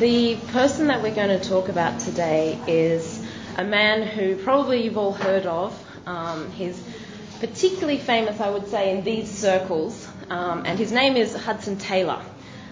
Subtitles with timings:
[0.00, 3.22] The person that we're going to talk about today is
[3.58, 5.78] a man who probably you've all heard of.
[6.06, 6.82] Um, he's
[7.38, 12.22] particularly famous, I would say, in these circles, um, and his name is Hudson Taylor.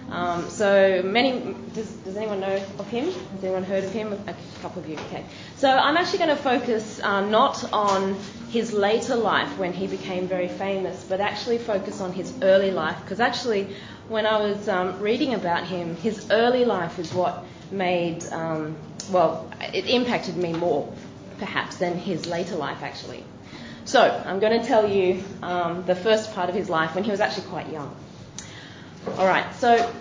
[0.09, 3.11] Um, so many, does, does, anyone know of him?
[3.11, 4.11] Has anyone heard of him?
[4.11, 5.23] A couple of you, okay.
[5.57, 8.17] So I'm actually going to focus uh, not on
[8.49, 12.99] his later life when he became very famous, but actually focus on his early life,
[13.03, 13.75] because actually
[14.09, 18.75] when I was um, reading about him, his early life is what made, um,
[19.11, 20.91] well, it impacted me more
[21.37, 23.23] perhaps than his later life actually.
[23.85, 27.11] So I'm going to tell you um, the first part of his life when he
[27.11, 27.95] was actually quite young.
[29.17, 29.91] All right, so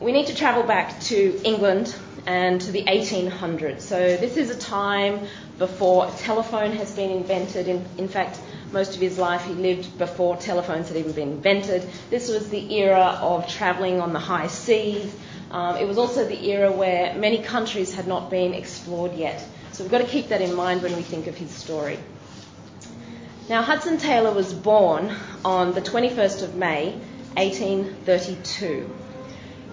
[0.00, 1.94] we need to travel back to England
[2.26, 3.80] and to the 1800s.
[3.80, 5.26] So this is a time
[5.58, 7.68] before a telephone has been invented.
[7.68, 8.38] In, in fact,
[8.74, 11.88] most of his life he lived before telephones had even been invented.
[12.10, 15.14] This was the era of travelling on the high seas.
[15.50, 19.42] Um, it was also the era where many countries had not been explored yet.
[19.72, 21.98] So we've got to keep that in mind when we think of his story.
[23.48, 26.92] Now, Hudson Taylor was born on the 21st of May,
[27.36, 29.03] 1832.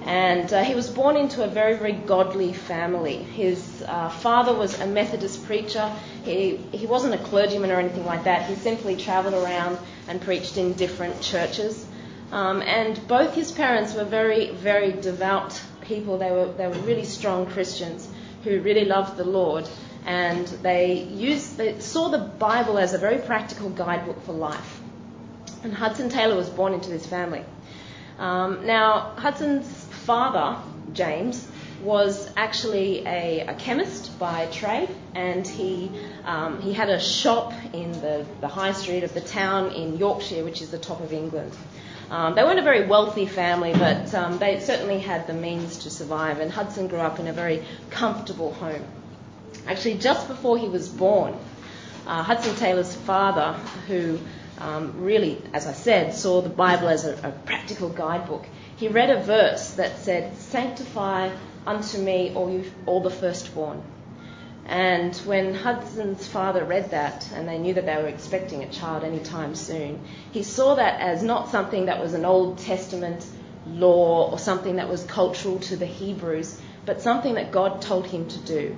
[0.03, 3.17] And uh, he was born into a very, very godly family.
[3.17, 5.93] His uh, father was a Methodist preacher.
[6.23, 8.49] He, he wasn't a clergyman or anything like that.
[8.49, 11.85] He simply travelled around and preached in different churches.
[12.31, 16.17] Um, and both his parents were very, very devout people.
[16.17, 18.07] They were, they were really strong Christians
[18.43, 19.69] who really loved the Lord.
[20.05, 24.79] And they, used, they saw the Bible as a very practical guidebook for life.
[25.63, 27.45] And Hudson Taylor was born into this family.
[28.17, 30.57] Um, now, Hudson's father,
[30.93, 31.47] James,
[31.83, 35.91] was actually a, a chemist by trade, and he
[36.25, 40.43] um, he had a shop in the, the high street of the town in Yorkshire,
[40.43, 41.51] which is the top of England.
[42.11, 45.89] Um, they weren't a very wealthy family, but um, they certainly had the means to
[45.89, 48.83] survive, and Hudson grew up in a very comfortable home.
[49.65, 51.35] Actually, just before he was born,
[52.05, 53.53] uh, Hudson Taylor's father,
[53.87, 54.19] who
[54.59, 58.45] um, really, as I said, saw the Bible as a, a practical guidebook,
[58.81, 61.29] he read a verse that said, Sanctify
[61.67, 63.83] unto me all, you, all the firstborn.
[64.65, 69.03] And when Hudson's father read that, and they knew that they were expecting a child
[69.03, 73.23] anytime soon, he saw that as not something that was an Old Testament
[73.67, 78.27] law or something that was cultural to the Hebrews, but something that God told him
[78.29, 78.75] to do.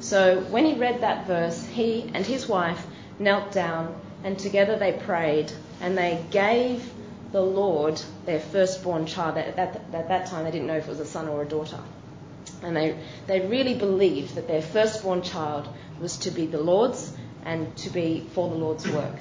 [0.00, 2.86] So when he read that verse, he and his wife
[3.18, 5.50] knelt down and together they prayed
[5.80, 6.92] and they gave
[7.36, 9.36] the Lord their firstborn child.
[9.36, 11.44] At that, at that time, they didn't know if it was a son or a
[11.44, 11.78] daughter.
[12.62, 15.68] And they, they really believed that their firstborn child
[16.00, 17.12] was to be the Lord's
[17.44, 19.16] and to be for the Lord's work.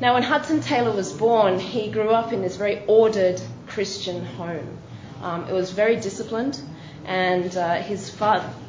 [0.00, 4.78] Now, when Hudson Taylor was born, he grew up in this very ordered Christian home.
[5.20, 6.58] Um, it was very disciplined,
[7.04, 8.10] and uh, his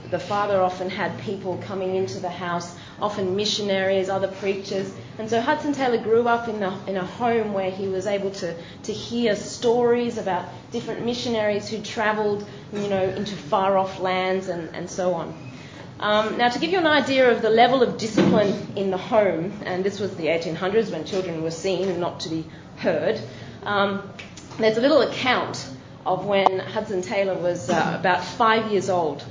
[0.10, 4.94] the father often had people coming into the house, often missionaries, other preachers.
[5.18, 8.32] And so Hudson Taylor grew up in a, in a home where he was able
[8.32, 14.48] to, to hear stories about different missionaries who travelled, you know, into far off lands
[14.48, 15.52] and, and so on.
[16.00, 19.52] Um, now, to give you an idea of the level of discipline in the home,
[19.66, 22.46] and this was the 1800s when children were seen and not to be
[22.78, 23.20] heard,
[23.64, 24.10] um,
[24.58, 25.70] there's a little account
[26.06, 29.24] of when Hudson Taylor was uh, about five years old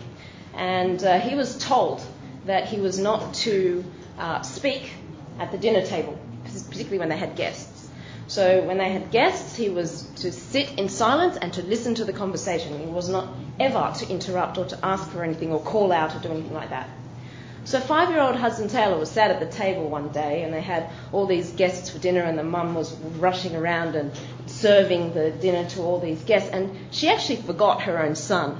[0.59, 2.03] and uh, he was told
[2.47, 3.84] that he was not to
[4.19, 4.93] uh, speak
[5.38, 7.88] at the dinner table, particularly when they had guests.
[8.26, 12.04] So when they had guests, he was to sit in silence and to listen to
[12.04, 12.78] the conversation.
[12.78, 13.28] He was not
[13.59, 16.71] ever to interrupt or to ask for anything or call out or do anything like
[16.71, 16.91] that.
[17.65, 20.60] So five year old Hudson Taylor was sat at the table one day and they
[20.60, 24.12] had all these guests for dinner and the mum was rushing around and
[24.47, 28.59] serving the dinner to all these guests and she actually forgot her own son.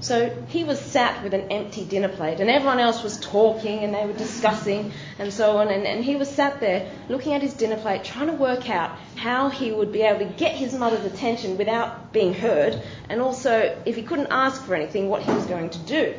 [0.00, 3.94] So he was sat with an empty dinner plate, and everyone else was talking and
[3.94, 5.68] they were discussing and so on.
[5.68, 8.96] And, and, he was sat there looking at his dinner plate, trying to work out
[9.16, 13.78] how he would be able to get his mother's attention without being heard, and also,
[13.84, 16.14] if he couldn't ask for anything, what he was going to do.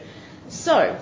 [0.48, 1.00] So,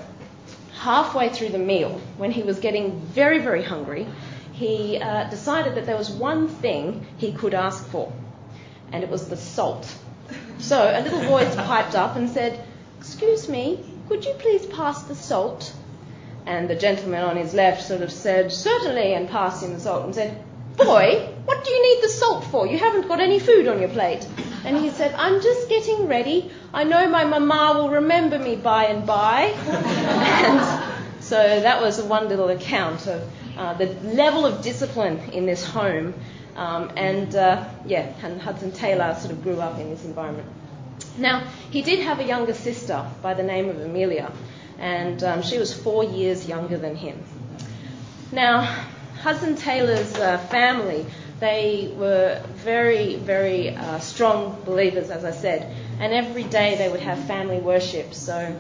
[0.80, 4.08] halfway through the meal, when he was getting very, very hungry,
[4.54, 8.14] he uh, decided that there was one thing he could ask for,
[8.94, 9.94] and it was the salt.
[10.60, 12.64] So a little voice piped up and said,
[13.20, 15.74] Excuse me, could you please pass the salt?
[16.46, 20.06] And the gentleman on his left sort of said, Certainly, and passed him the salt
[20.06, 20.42] and said,
[20.78, 22.66] Boy, what do you need the salt for?
[22.66, 24.26] You haven't got any food on your plate.
[24.64, 26.50] And he said, I'm just getting ready.
[26.74, 29.42] I know my mama will remember me by and by.
[29.68, 35.66] and so that was one little account of uh, the level of discipline in this
[35.66, 36.14] home.
[36.56, 40.48] Um, and uh, yeah, and Hudson Taylor sort of grew up in this environment.
[41.20, 44.32] Now, he did have a younger sister by the name of Amelia,
[44.80, 47.22] and um, she was four years younger than him.
[48.32, 48.62] Now,
[49.22, 51.06] Hudson Taylor's uh, family,
[51.42, 57.02] they were very, very uh, strong believers, as I said, and every day they would
[57.02, 58.14] have family worship.
[58.14, 58.58] So,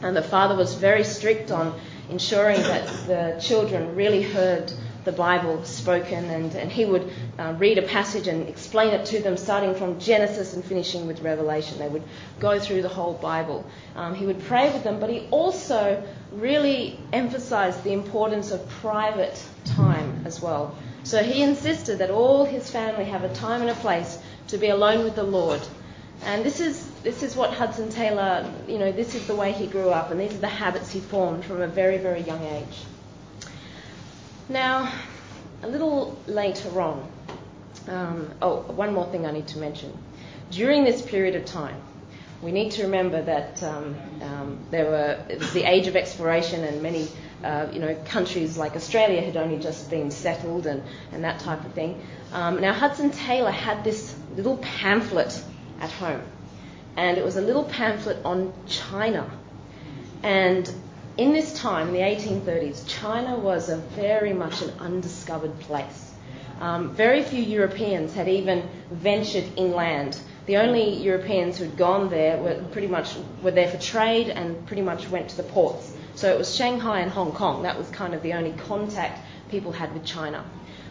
[0.00, 1.78] and the father was very strict on
[2.08, 4.72] ensuring that the children really heard
[5.04, 9.20] the Bible spoken, and, and he would uh, read a passage and explain it to
[9.20, 11.78] them, starting from Genesis and finishing with Revelation.
[11.78, 12.02] They would
[12.38, 13.64] go through the whole Bible.
[13.96, 16.02] Um, he would pray with them, but he also
[16.32, 20.74] really emphasized the importance of private time as well.
[21.02, 24.18] So he insisted that all his family have a time and a place
[24.48, 25.60] to be alone with the Lord.
[26.24, 29.66] And this is this is what Hudson Taylor, you know, this is the way he
[29.66, 32.84] grew up, and these are the habits he formed from a very, very young age.
[34.50, 34.92] Now,
[35.62, 37.08] a little later on,
[37.86, 39.96] um, oh, one more thing I need to mention.
[40.50, 41.80] During this period of time,
[42.42, 46.64] we need to remember that um, um, there were it was the age of exploration,
[46.64, 47.06] and many
[47.44, 50.82] uh, you know countries like Australia had only just been settled and,
[51.12, 52.02] and that type of thing.
[52.32, 55.40] Um, now Hudson Taylor had this little pamphlet
[55.80, 56.22] at home,
[56.96, 59.30] and it was a little pamphlet on China,
[60.24, 60.68] and
[61.16, 66.12] in this time, in the 1830s, China was a very much an undiscovered place.
[66.60, 70.20] Um, very few Europeans had even ventured inland.
[70.46, 74.82] The only Europeans who'd gone there were pretty much were there for trade and pretty
[74.82, 75.96] much went to the ports.
[76.14, 77.62] So it was Shanghai and Hong Kong.
[77.62, 79.20] That was kind of the only contact
[79.50, 80.44] people had with China.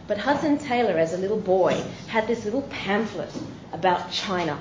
[0.08, 3.32] But Hudson Taylor, as a little boy, had this little pamphlet
[3.72, 4.58] about China.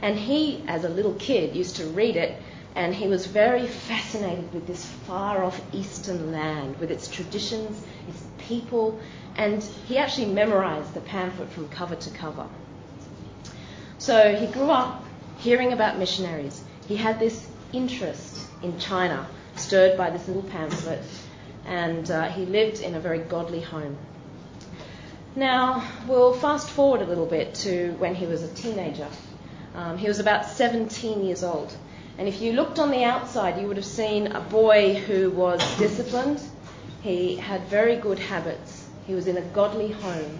[0.00, 2.40] And he, as a little kid, used to read it
[2.76, 8.22] and he was very fascinated with this far off eastern land, with its traditions, its
[8.36, 9.00] people,
[9.34, 12.46] and he actually memorized the pamphlet from cover to cover.
[13.96, 15.02] So he grew up
[15.38, 16.62] hearing about missionaries.
[16.86, 19.26] He had this interest in China,
[19.56, 21.02] stirred by this little pamphlet,
[21.64, 23.96] and uh, he lived in a very godly home.
[25.34, 29.08] Now, we'll fast forward a little bit to when he was a teenager.
[29.74, 31.74] Um, he was about 17 years old
[32.18, 35.60] and if you looked on the outside, you would have seen a boy who was
[35.78, 36.40] disciplined.
[37.02, 38.88] He had very good habits.
[39.06, 40.38] He was in a godly home.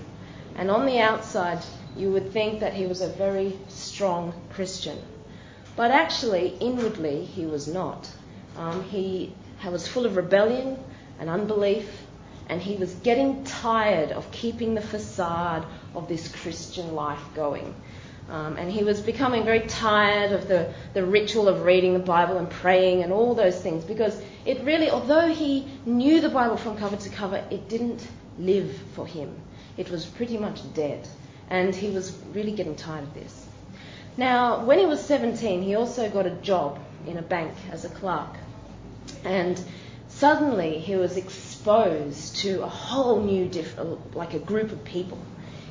[0.54, 1.62] And on the outside,
[1.94, 4.98] you would think that he was a very strong Christian.
[5.76, 8.10] But actually, inwardly, he was not.
[8.56, 9.34] Um, he
[9.70, 10.78] was full of rebellion
[11.18, 12.06] and unbelief,
[12.48, 17.74] and he was getting tired of keeping the facade of this Christian life going.
[18.28, 22.38] Um, and he was becoming very tired of the, the ritual of reading the Bible
[22.38, 26.76] and praying and all those things because it really, although he knew the Bible from
[26.76, 28.06] cover to cover, it didn't
[28.38, 29.36] live for him.
[29.76, 31.08] It was pretty much dead.
[31.48, 33.46] And he was really getting tired of this.
[34.16, 37.88] Now, when he was 17, he also got a job in a bank as a
[37.88, 38.34] clerk.
[39.24, 39.62] And
[40.08, 43.78] suddenly he was exposed to a whole new, diff-
[44.14, 45.18] like a group of people.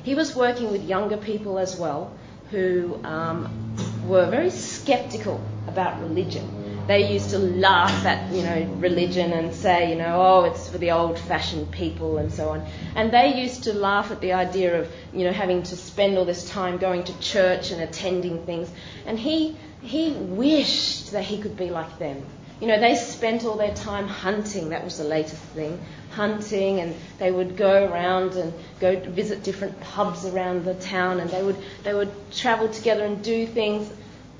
[0.04, 2.12] He was working with younger people as well
[2.50, 3.76] who um,
[4.06, 6.84] were very skeptical about religion.
[6.86, 10.78] They used to laugh at, you know, religion and say, you know, oh, it's for
[10.78, 12.64] the old-fashioned people and so on.
[12.94, 16.24] And they used to laugh at the idea of, you know, having to spend all
[16.24, 18.70] this time going to church and attending things.
[19.04, 22.24] And he he wished that he could be like them.
[22.60, 24.70] You know, they spent all their time hunting.
[24.70, 25.78] That was the latest thing,
[26.10, 31.28] hunting, and they would go around and go visit different pubs around the town, and
[31.28, 33.92] they would they would travel together and do things.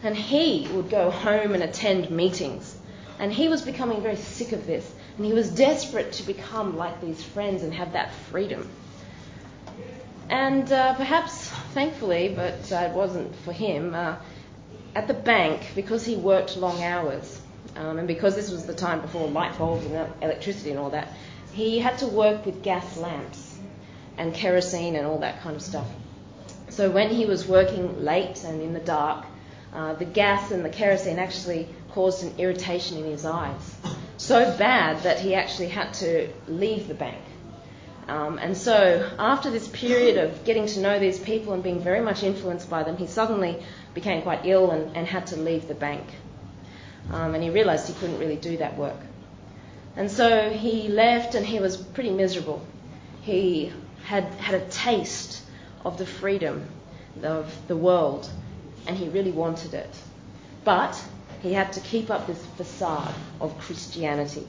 [0.02, 2.78] And he would go home and attend meetings.
[3.18, 7.00] And he was becoming very sick of this, and he was desperate to become like
[7.00, 8.68] these friends and have that freedom.
[10.28, 14.16] And uh, perhaps, thankfully, but uh, it wasn't for him, uh,
[14.94, 17.40] at the bank, because he worked long hours,
[17.76, 21.12] um, and because this was the time before light bulbs and electricity and all that,
[21.52, 23.58] he had to work with gas lamps
[24.16, 25.86] and kerosene and all that kind of stuff.
[26.70, 29.26] So when he was working late and in the dark,
[29.72, 33.74] uh, the gas and the kerosene actually caused an irritation in his eyes.
[34.16, 37.20] So bad that he actually had to leave the bank.
[38.08, 42.00] Um, and so, after this period of getting to know these people and being very
[42.00, 43.60] much influenced by them, he suddenly
[43.94, 46.04] became quite ill and, and had to leave the bank
[47.10, 49.00] um, and he realised he couldn't really do that work.
[49.96, 52.64] And so he left, and he was pretty miserable.
[53.22, 53.72] He
[54.04, 55.42] had had a taste
[55.84, 56.68] of the freedom
[57.22, 58.28] of the world,
[58.86, 59.94] and he really wanted it.
[60.64, 61.02] But
[61.42, 64.46] he had to keep up this facade of Christianity.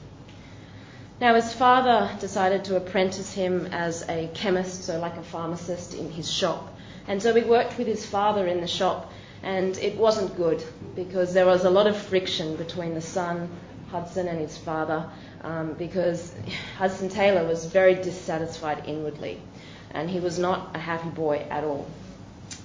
[1.20, 6.10] Now, his father decided to apprentice him as a chemist, so like a pharmacist, in
[6.10, 6.76] his shop.
[7.08, 9.10] And so he worked with his father in the shop
[9.42, 10.64] And it wasn't good
[10.94, 13.48] because there was a lot of friction between the son,
[13.90, 15.08] Hudson, and his father
[15.42, 16.34] um, because
[16.76, 19.40] Hudson Taylor was very dissatisfied inwardly
[19.90, 21.86] and he was not a happy boy at all.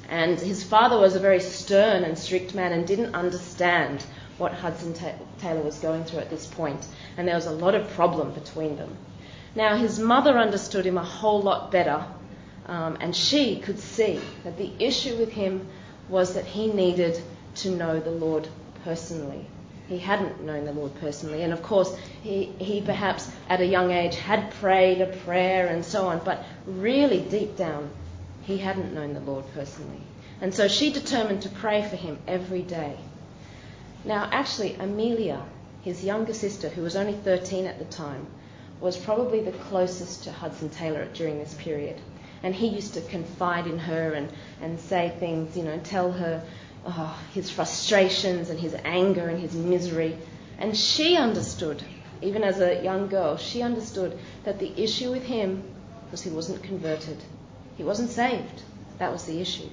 [0.09, 4.05] And his father was a very stern and strict man and didn't understand
[4.37, 6.85] what Hudson Ta- Taylor was going through at this point,
[7.17, 8.97] and there was a lot of problem between them.
[9.55, 12.03] Now, his mother understood him a whole lot better,
[12.65, 15.67] um, and she could see that the issue with him
[16.09, 17.21] was that he needed
[17.55, 18.47] to know the Lord
[18.83, 19.45] personally.
[19.87, 23.91] He hadn't known the Lord personally, and of course, he, he perhaps at a young
[23.91, 27.89] age had prayed a prayer and so on, but really deep down,
[28.43, 30.01] he hadn't known the Lord personally.
[30.41, 32.97] And so she determined to pray for him every day.
[34.05, 35.41] Now, actually, Amelia,
[35.83, 38.27] his younger sister, who was only 13 at the time,
[38.81, 41.99] was probably the closest to Hudson Taylor during this period.
[42.43, 44.31] And he used to confide in her and,
[44.61, 46.43] and say things, you know, tell her
[46.85, 50.17] oh, his frustrations and his anger and his misery.
[50.59, 51.81] And she understood,
[52.21, 55.63] even as a young girl, she understood that the issue with him
[56.11, 57.17] was he wasn't converted.
[57.77, 58.61] He wasn't saved.
[58.99, 59.69] That was the issue.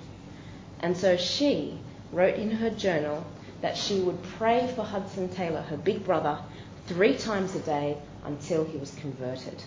[0.80, 1.78] And so she
[2.12, 3.26] wrote in her journal
[3.60, 6.38] that she would pray for Hudson Taylor, her big brother,
[6.86, 9.62] three times a day until he was converted.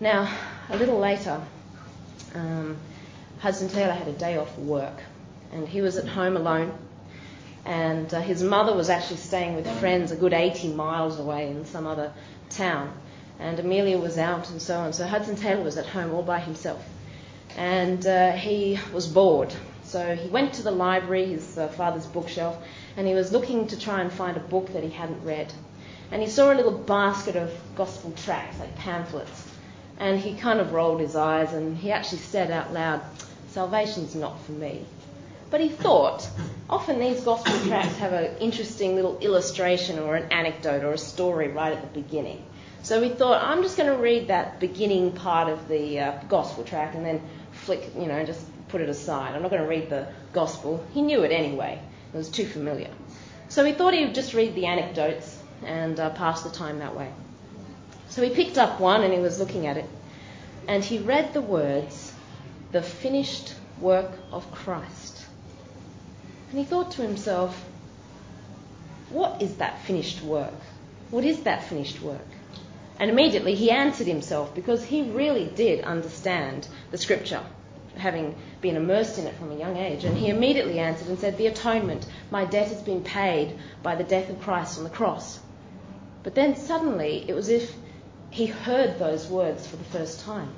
[0.00, 0.30] Now,
[0.70, 1.40] a little later,
[2.34, 2.76] um,
[3.40, 4.98] Hudson Taylor had a day off work
[5.52, 6.72] and he was at home alone.
[7.64, 11.64] And uh, his mother was actually staying with friends a good 80 miles away in
[11.64, 12.12] some other
[12.50, 12.92] town.
[13.38, 14.92] And Amelia was out and so on.
[14.92, 16.84] So Hudson Taylor was at home all by himself.
[17.56, 19.54] And uh, he was bored.
[19.84, 22.58] So he went to the library, his uh, father's bookshelf,
[22.96, 25.52] and he was looking to try and find a book that he hadn't read.
[26.10, 29.43] And he saw a little basket of gospel tracts, like pamphlets.
[29.98, 33.00] And he kind of rolled his eyes and he actually said out loud,
[33.48, 34.84] Salvation's not for me.
[35.50, 36.28] But he thought,
[36.68, 41.48] often these gospel tracts have an interesting little illustration or an anecdote or a story
[41.48, 42.44] right at the beginning.
[42.82, 46.64] So he thought, I'm just going to read that beginning part of the uh, gospel
[46.64, 47.22] tract and then
[47.52, 49.34] flick, you know, just put it aside.
[49.34, 50.84] I'm not going to read the gospel.
[50.92, 51.80] He knew it anyway,
[52.12, 52.90] it was too familiar.
[53.48, 56.96] So he thought he would just read the anecdotes and uh, pass the time that
[56.96, 57.10] way.
[58.08, 59.88] So he picked up one and he was looking at it,
[60.68, 62.12] and he read the words,
[62.72, 65.24] the finished work of Christ.
[66.50, 67.64] And he thought to himself,
[69.10, 70.54] what is that finished work?
[71.10, 72.26] What is that finished work?
[72.98, 77.42] And immediately he answered himself because he really did understand the scripture,
[77.96, 80.04] having been immersed in it from a young age.
[80.04, 84.04] And he immediately answered and said, The atonement, my debt has been paid by the
[84.04, 85.40] death of Christ on the cross.
[86.22, 87.74] But then suddenly it was if
[88.34, 90.48] he heard those words for the first time.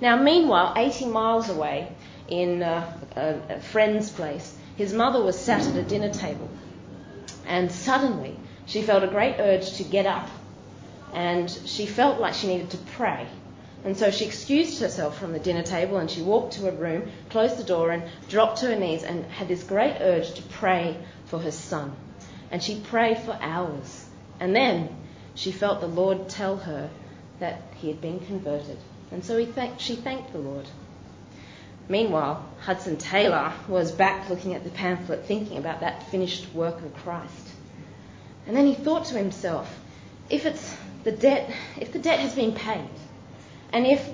[0.00, 1.92] Now, meanwhile, 80 miles away
[2.26, 6.50] in uh, a, a friend's place, his mother was sat at a dinner table.
[7.46, 10.28] And suddenly she felt a great urge to get up
[11.14, 13.28] and she felt like she needed to pray.
[13.84, 17.08] And so she excused herself from the dinner table and she walked to her room,
[17.30, 20.98] closed the door, and dropped to her knees and had this great urge to pray
[21.26, 21.94] for her son.
[22.50, 24.04] And she prayed for hours.
[24.40, 24.88] And then
[25.36, 26.90] she felt the Lord tell her
[27.38, 28.78] that he had been converted.
[29.12, 30.66] And so thank, she thanked the Lord.
[31.88, 36.94] Meanwhile, Hudson Taylor was back looking at the pamphlet, thinking about that finished work of
[36.96, 37.48] Christ.
[38.46, 39.72] And then he thought to himself,
[40.28, 42.88] if it's the debt, if the debt has been paid,
[43.72, 44.08] and if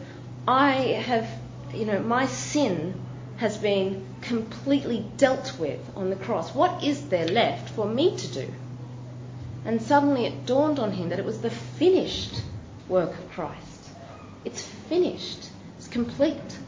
[0.47, 1.29] I have,
[1.73, 3.01] you know, my sin
[3.37, 8.29] has been completely dealt with on the cross, what is there left for me to
[8.29, 8.55] do?
[9.65, 12.43] And suddenly it dawned on him that it was the finished
[12.89, 13.91] work of Christ.
[14.45, 16.59] It's finished, it's complete,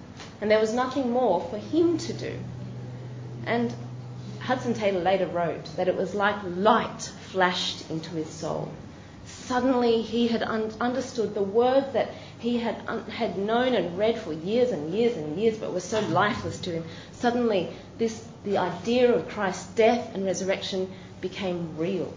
[0.40, 2.38] and there was nothing more for him to do.
[3.46, 3.74] And
[4.38, 8.70] Hudson Taylor later wrote that it was like light flashed into his soul.
[9.26, 14.18] Suddenly he had un- understood the words that he had, un- had known and read
[14.18, 16.84] for years and years and years, but were so lifeless to him.
[17.12, 22.12] Suddenly, this, the idea of Christ's death and resurrection became real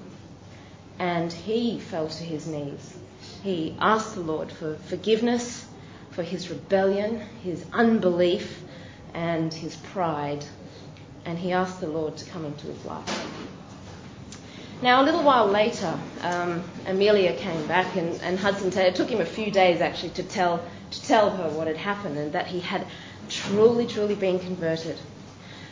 [1.00, 2.98] and he fell to his knees.
[3.44, 5.68] He asked the Lord for forgiveness
[6.12, 8.64] for his rebellion, his unbelief,
[9.14, 10.44] and his pride,
[11.26, 13.28] and he asked the Lord to come into his life.
[14.82, 19.10] Now, a little while later, um, Amelia came back, and, and Hudson Taylor, it took
[19.10, 22.48] him a few days actually to tell, to tell her what had happened and that
[22.48, 22.86] he had
[23.30, 25.00] truly, truly been converted.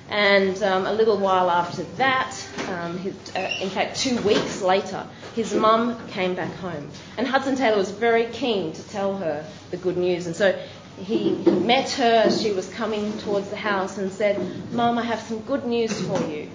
[0.10, 2.36] And um, a little while after that,
[2.70, 6.90] um, his, uh, in fact, two weeks later, his mum came back home.
[7.18, 10.28] And Hudson Taylor was very keen to tell her the good news.
[10.28, 10.58] And so
[10.98, 14.40] he, met her as she was coming towards the house and said,
[14.72, 16.50] Mum, I have some good news for you.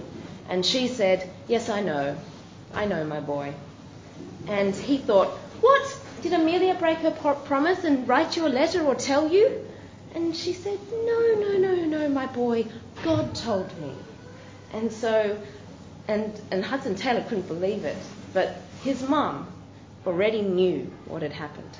[0.49, 2.17] And she said, Yes, I know.
[2.73, 3.55] I know, my boy.
[4.47, 5.29] And he thought,
[5.61, 5.99] What?
[6.23, 9.67] Did Amelia break her promise and write you a letter or tell you?
[10.15, 12.67] And she said, No, no, no, no, my boy.
[13.03, 13.93] God told me.
[14.73, 15.39] And so,
[16.09, 17.97] and, and Hudson Taylor couldn't believe it.
[18.33, 19.49] But his mum
[20.07, 21.77] already knew what had happened.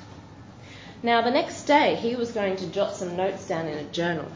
[1.03, 4.31] Now, the next day, he was going to jot some notes down in a journal.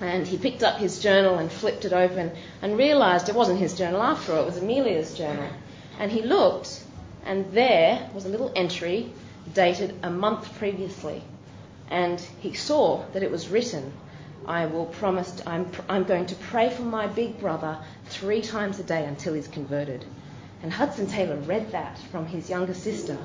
[0.00, 3.76] And he picked up his journal and flipped it open and realised it wasn't his
[3.76, 5.48] journal after all, it was Amelia's journal.
[5.98, 6.84] And he looked,
[7.24, 9.12] and there was a little entry
[9.54, 11.22] dated a month previously.
[11.90, 13.92] And he saw that it was written,
[14.46, 18.82] I will promise, I'm, I'm going to pray for my big brother three times a
[18.84, 20.04] day until he's converted.
[20.62, 23.18] And Hudson Taylor read that from his younger sister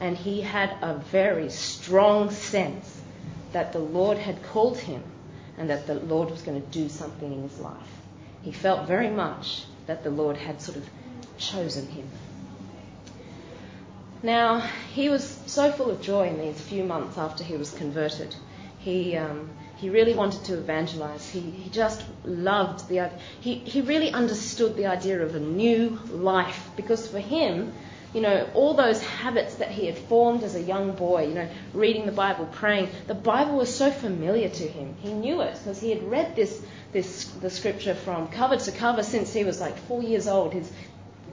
[0.00, 3.00] and he had a very strong sense
[3.52, 5.02] that the Lord had called him
[5.58, 8.00] and that the Lord was going to do something in his life.
[8.42, 10.88] He felt very much that the Lord had sort of
[11.38, 12.08] chosen him.
[14.22, 14.60] Now,
[14.94, 18.34] he was so full of joy in these few months after he was converted.
[18.78, 19.50] He, um,
[19.82, 21.28] he really wanted to evangelize.
[21.28, 23.18] He, he just loved the idea.
[23.40, 27.72] He, he really understood the idea of a new life because for him,
[28.14, 31.48] you know, all those habits that he had formed as a young boy, you know,
[31.74, 34.94] reading the Bible, praying, the Bible was so familiar to him.
[35.00, 39.02] He knew it because he had read this, this the scripture from cover to cover
[39.02, 40.52] since he was like four years old.
[40.52, 40.70] His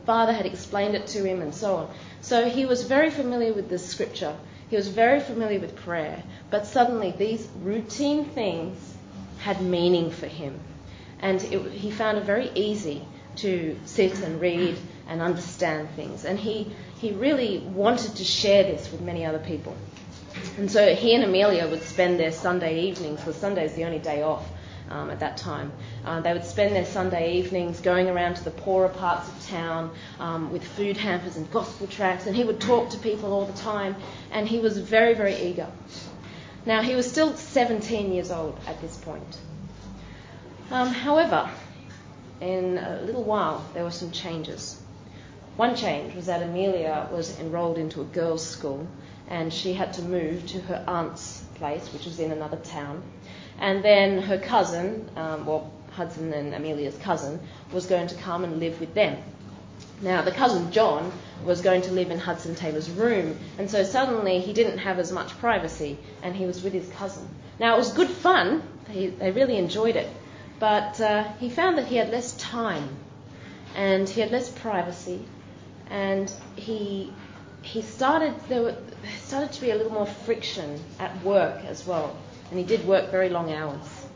[0.08, 1.90] father had explained it to him and so on.
[2.22, 4.36] So he was very familiar with this scripture.
[4.70, 6.24] He was very familiar with prayer.
[6.50, 8.78] But suddenly these routine things
[9.40, 10.60] had meaning for him.
[11.20, 13.04] And it, he found it very easy
[13.38, 16.26] to sit and read and understand things.
[16.26, 19.76] And he, he really wanted to share this with many other people.
[20.58, 24.00] And so he and Amelia would spend their Sunday evenings, because Sunday is the only
[24.00, 24.48] day off
[24.90, 25.72] um, at that time.
[26.06, 29.92] Uh, they would spend their Sunday evenings going around to the poorer parts of town
[30.20, 33.54] um, with food hampers and gospel tracts, and he would talk to people all the
[33.54, 33.96] time,
[34.32, 35.68] and he was very, very eager.
[36.66, 39.40] Now, he was still 17 years old at this point.
[40.72, 41.50] Um, however,
[42.42, 44.80] in a little while, there were some changes.
[45.56, 48.88] One change was that Amelia was enrolled into a girls' school
[49.28, 53.04] and she had to move to her aunt's place, which was in another town.
[53.60, 57.40] And then her cousin, um, well, Hudson and Amelia's cousin,
[57.74, 59.18] was going to come and live with them.
[60.02, 61.12] Now, the cousin John
[61.44, 65.12] was going to live in Hudson Taylor's room, and so suddenly he didn't have as
[65.12, 67.28] much privacy, and he was with his cousin.
[67.60, 70.10] Now, it was good fun, they, they really enjoyed it,
[70.60, 72.88] but uh, he found that he had less time,
[73.76, 75.26] and he had less privacy,
[75.90, 77.12] and he
[77.62, 78.76] he started there were,
[79.18, 82.16] started to be a little more friction at work as well,
[82.50, 84.08] and he did work very long hours.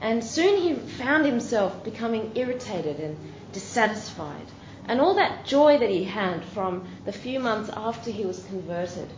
[0.00, 3.16] And soon he found himself becoming irritated and
[3.52, 4.46] dissatisfied.
[4.88, 9.08] And all that joy that he had from the few months after he was converted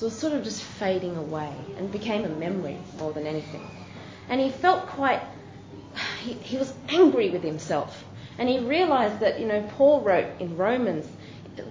[0.00, 3.66] was sort of just fading away and became a memory more than anything.
[4.28, 5.22] And he felt quite,
[6.20, 8.04] he, he was angry with himself.
[8.38, 11.06] And he realized that, you know, Paul wrote in Romans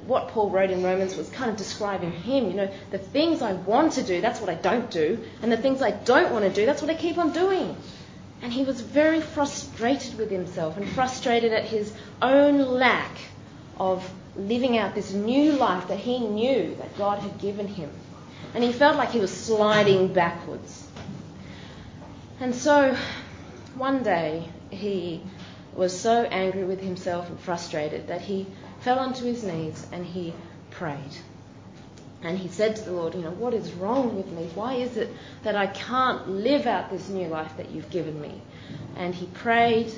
[0.06, 2.48] what Paul wrote in Romans was kind of describing him.
[2.48, 5.24] You know, the things I want to do, that's what I don't do.
[5.42, 7.76] And the things I don't want to do, that's what I keep on doing.
[8.42, 13.12] And he was very frustrated with himself and frustrated at his own lack
[13.78, 17.90] of living out this new life that he knew that God had given him.
[18.54, 20.88] And he felt like he was sliding backwards.
[22.40, 22.96] And so
[23.76, 25.22] one day he
[25.76, 28.46] was so angry with himself and frustrated that he
[28.84, 30.34] fell onto his knees and he
[30.70, 31.18] prayed.
[32.22, 34.50] And he said to the Lord, You know, what is wrong with me?
[34.56, 35.10] Why is it
[35.44, 38.42] that I can't live out this new life that you've given me?
[38.96, 39.92] And he prayed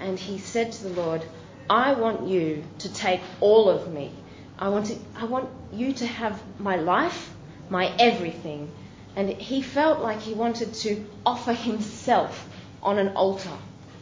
[0.00, 1.24] and he said to the Lord,
[1.68, 4.12] I want you to take all of me.
[4.58, 7.34] I want, to, I want you to have my life,
[7.68, 8.70] my everything.
[9.14, 12.48] And he felt like he wanted to offer himself
[12.82, 13.56] on an altar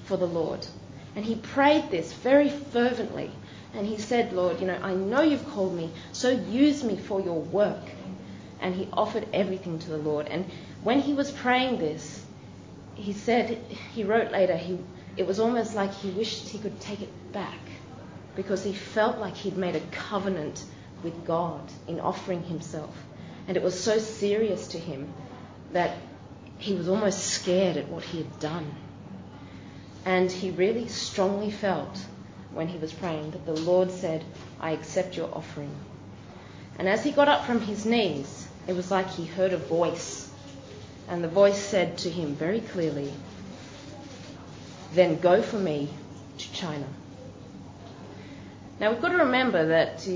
[0.04, 0.64] for the Lord.
[1.16, 3.30] And he prayed this very fervently.
[3.76, 7.20] And he said, Lord, you know, I know you've called me, so use me for
[7.20, 7.82] your work.
[8.60, 10.28] And he offered everything to the Lord.
[10.28, 10.46] And
[10.82, 12.24] when he was praying this,
[12.94, 13.58] he said,
[13.94, 14.78] he wrote later, he,
[15.16, 17.58] it was almost like he wished he could take it back
[18.36, 20.64] because he felt like he'd made a covenant
[21.02, 22.96] with God in offering himself.
[23.46, 25.12] And it was so serious to him
[25.72, 25.96] that
[26.58, 28.74] he was almost scared at what he had done.
[30.04, 31.98] And he really strongly felt
[32.54, 34.24] when he was praying that the Lord said,
[34.60, 35.74] I accept your offering.
[36.78, 40.24] And as he got up from his knees, it was like he heard a voice
[41.08, 43.12] And the voice said to him very clearly,
[44.92, 45.88] Then go for me
[46.38, 46.86] to China.
[48.80, 50.06] Now we've got to remember that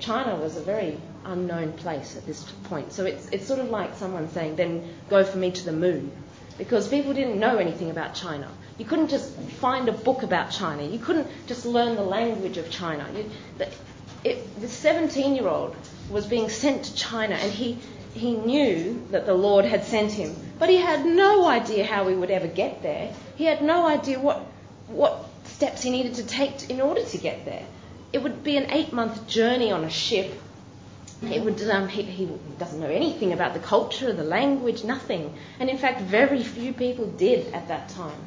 [0.00, 2.92] China was a very unknown place at this point.
[2.92, 6.10] So it's, it's sort of like someone saying, Then go for me to the moon.
[6.56, 8.50] Because people didn't know anything about China.
[8.78, 10.84] You couldn't just find a book about China.
[10.84, 13.06] You couldn't just learn the language of China.
[13.12, 13.28] You,
[14.60, 15.76] the 17 year old
[16.10, 17.78] was being sent to China and he,
[18.14, 22.14] he knew that the Lord had sent him, but he had no idea how he
[22.14, 23.12] would ever get there.
[23.36, 24.44] He had no idea what,
[24.86, 27.64] what steps he needed to take in order to get there.
[28.12, 30.40] It would be an eight month journey on a ship.
[31.20, 35.34] It would, um, he, he doesn't know anything about the culture, the language, nothing.
[35.58, 38.18] And in fact, very few people did at that time.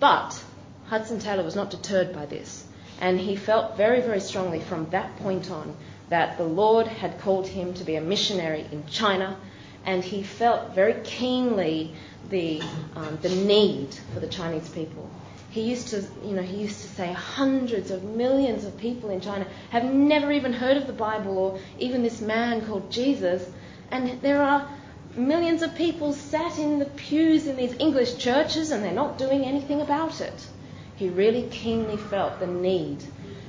[0.00, 0.42] But
[0.86, 2.66] Hudson Taylor was not deterred by this.
[3.00, 5.76] And he felt very, very strongly from that point on
[6.08, 9.36] that the Lord had called him to be a missionary in China,
[9.84, 11.94] and he felt very keenly
[12.30, 12.62] the,
[12.94, 15.08] um, the need for the Chinese people.
[15.50, 19.20] He used to, you know, he used to say hundreds of millions of people in
[19.20, 23.48] China have never even heard of the Bible or even this man called Jesus,
[23.90, 24.68] and there are
[25.16, 29.44] millions of people sat in the pews in these English churches and they're not doing
[29.44, 30.46] anything about it.
[30.96, 33.02] He really keenly felt the need.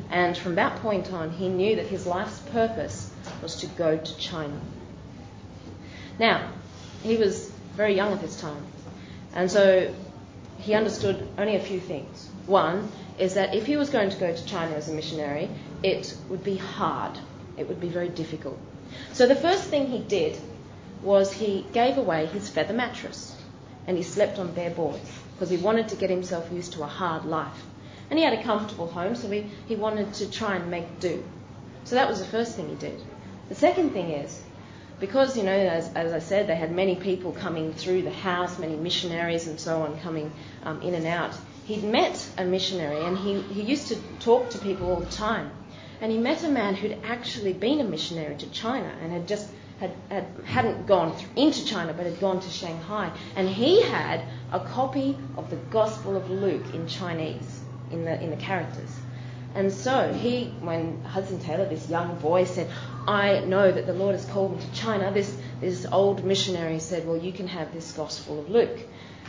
[0.10, 4.17] And from that point on, he knew that his life's purpose was to go to
[4.17, 4.60] China.
[6.19, 6.51] Now,
[7.04, 8.65] he was very young at this time.
[9.34, 9.93] And so
[10.60, 12.30] he understood only a few things.
[12.45, 15.49] One is that if he was going to go to China as a missionary,
[15.84, 17.17] it would be hard.
[17.58, 18.58] It would be very difficult.
[19.13, 20.39] So the first thing he did
[21.01, 23.36] was he gave away his feather mattress
[23.88, 26.88] and he slept on bare boards because he wanted to get himself used to a
[26.88, 27.63] hard life.
[28.10, 31.23] And he had a comfortable home, so he, he wanted to try and make do.
[31.84, 33.01] So that was the first thing he did.
[33.49, 34.41] The second thing is,
[34.99, 38.58] because, you know, as, as I said, they had many people coming through the house,
[38.58, 40.31] many missionaries and so on coming
[40.63, 44.58] um, in and out, he'd met a missionary and he, he used to talk to
[44.60, 45.51] people all the time.
[45.99, 49.49] And he met a man who'd actually been a missionary to China and had just
[49.79, 53.11] had, had, hadn't gone into China but had gone to Shanghai.
[53.35, 57.61] And he had a copy of the Gospel of Luke in Chinese,
[57.91, 58.91] in the, in the characters.
[59.53, 62.69] And so he, when Hudson Taylor, this young boy, said,
[63.07, 67.07] I know that the Lord has called me to China, this, this old missionary said,
[67.07, 68.77] Well, you can have this Gospel of Luke.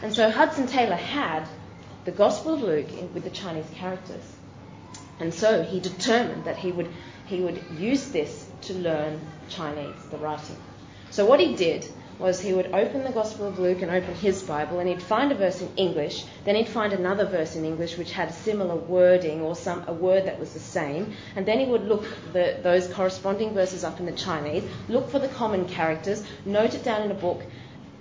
[0.03, 1.47] And so Hudson Taylor had
[2.05, 4.23] the Gospel of Luke in, with the Chinese characters.
[5.21, 6.89] And so he determined that he would,
[7.27, 10.57] he would use this to learn Chinese, the writing.
[11.11, 11.87] So what he did
[12.19, 15.31] was he would open the Gospel of Luke and open his Bible, and he'd find
[15.31, 16.25] a verse in English.
[16.45, 20.25] Then he'd find another verse in English which had similar wording or some a word
[20.27, 21.13] that was the same.
[21.37, 25.19] And then he would look the, those corresponding verses up in the Chinese, look for
[25.19, 27.43] the common characters, note it down in a book,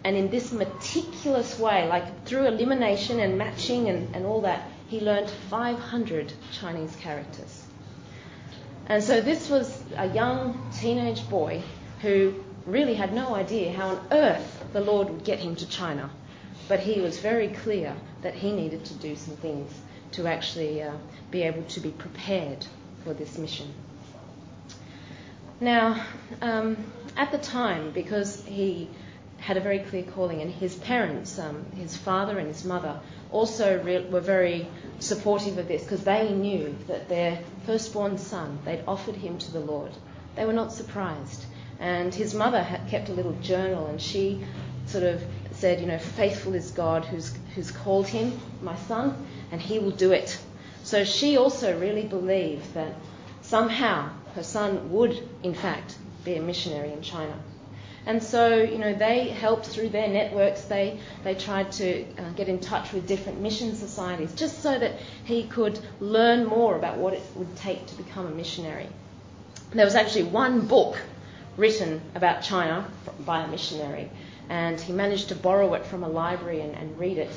[0.05, 5.01] and in this meticulous way, like through elimination and matching and, and all that, he
[5.01, 7.54] learned 500 Chinese characters.
[8.87, 11.63] And so this was a young teenage boy
[12.01, 16.09] who really had no idea how on earth the Lord would get him to China.
[16.67, 19.71] But he was very clear that he needed to do some things
[20.13, 20.93] to actually uh,
[21.31, 22.65] be able to be prepared
[23.03, 23.73] for this mission.
[25.59, 26.03] Now,
[26.41, 26.77] um,
[27.15, 28.89] at the time, because he
[29.37, 32.99] had a very clear calling, and his parents, um, his father and his mother,
[33.31, 34.67] also re- were very
[34.99, 39.59] supportive of this because they knew that their firstborn son, they'd offered him to the
[39.59, 39.91] Lord.
[40.35, 41.45] They were not surprised.
[41.79, 44.43] And his mother had kept a little journal and she
[44.85, 45.21] sort of
[45.51, 49.91] said, you know, faithful is God who's, who's called him, my son, and he will
[49.91, 50.37] do it.
[50.83, 52.93] So she also really believed that
[53.41, 57.37] somehow her son would, in fact, be a missionary in China.
[58.05, 60.61] And so, you know, they helped through their networks.
[60.65, 64.93] They, they tried to uh, get in touch with different mission societies just so that
[65.23, 68.87] he could learn more about what it would take to become a missionary.
[69.71, 70.97] There was actually one book
[71.57, 72.87] written about China
[73.25, 74.11] by a missionary,
[74.49, 77.31] and he managed to borrow it from a library and, and read it.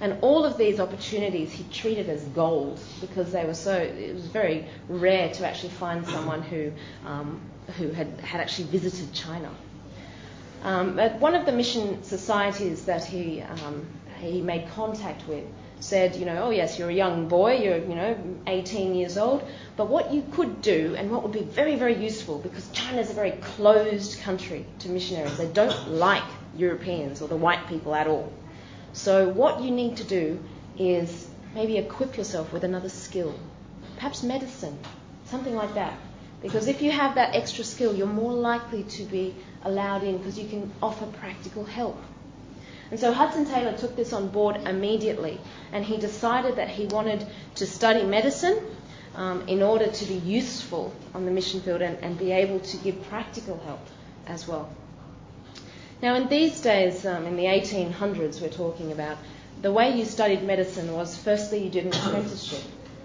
[0.00, 4.26] And all of these opportunities he treated as gold because they were so, it was
[4.26, 6.72] very rare to actually find someone who,
[7.06, 7.40] um,
[7.78, 9.50] who had, had actually visited China.
[10.62, 13.86] Um, but one of the mission societies that he, um,
[14.20, 15.44] he made contact with
[15.80, 19.42] said, you know, oh yes, you're a young boy, you're, you know, 18 years old,
[19.76, 23.10] but what you could do and what would be very, very useful, because China is
[23.10, 25.36] a very closed country to missionaries.
[25.36, 26.22] They don't like
[26.56, 28.32] Europeans or the white people at all.
[28.92, 30.38] So what you need to do
[30.78, 33.34] is maybe equip yourself with another skill,
[33.96, 34.78] perhaps medicine,
[35.24, 35.98] something like that.
[36.42, 40.38] Because if you have that extra skill, you're more likely to be allowed in because
[40.38, 41.98] you can offer practical help.
[42.90, 45.40] And so Hudson Taylor took this on board immediately,
[45.72, 48.58] and he decided that he wanted to study medicine
[49.14, 52.76] um, in order to be useful on the mission field and, and, be able to
[52.78, 53.80] give practical help
[54.26, 54.70] as well.
[56.02, 59.16] Now, in these days, um, in the 1800s, we're talking about,
[59.60, 62.62] the way you studied medicine was firstly you did an apprenticeship.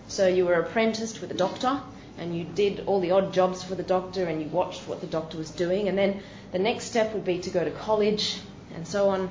[0.08, 1.82] So you were apprenticed with a doctor,
[2.17, 5.08] and you did all the odd jobs for the doctor, and you watched what the
[5.08, 8.39] doctor was doing, and then the next step would be to go to college
[8.75, 9.30] and so on.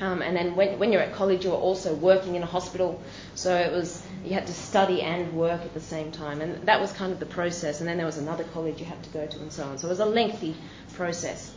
[0.00, 3.00] Um, and then when, when you're at college, you were also working in a hospital.
[3.34, 6.80] So it was you had to study and work at the same time, and that
[6.80, 7.80] was kind of the process.
[7.80, 9.78] And then there was another college you had to go to, and so on.
[9.78, 10.56] So it was a lengthy
[10.94, 11.52] process.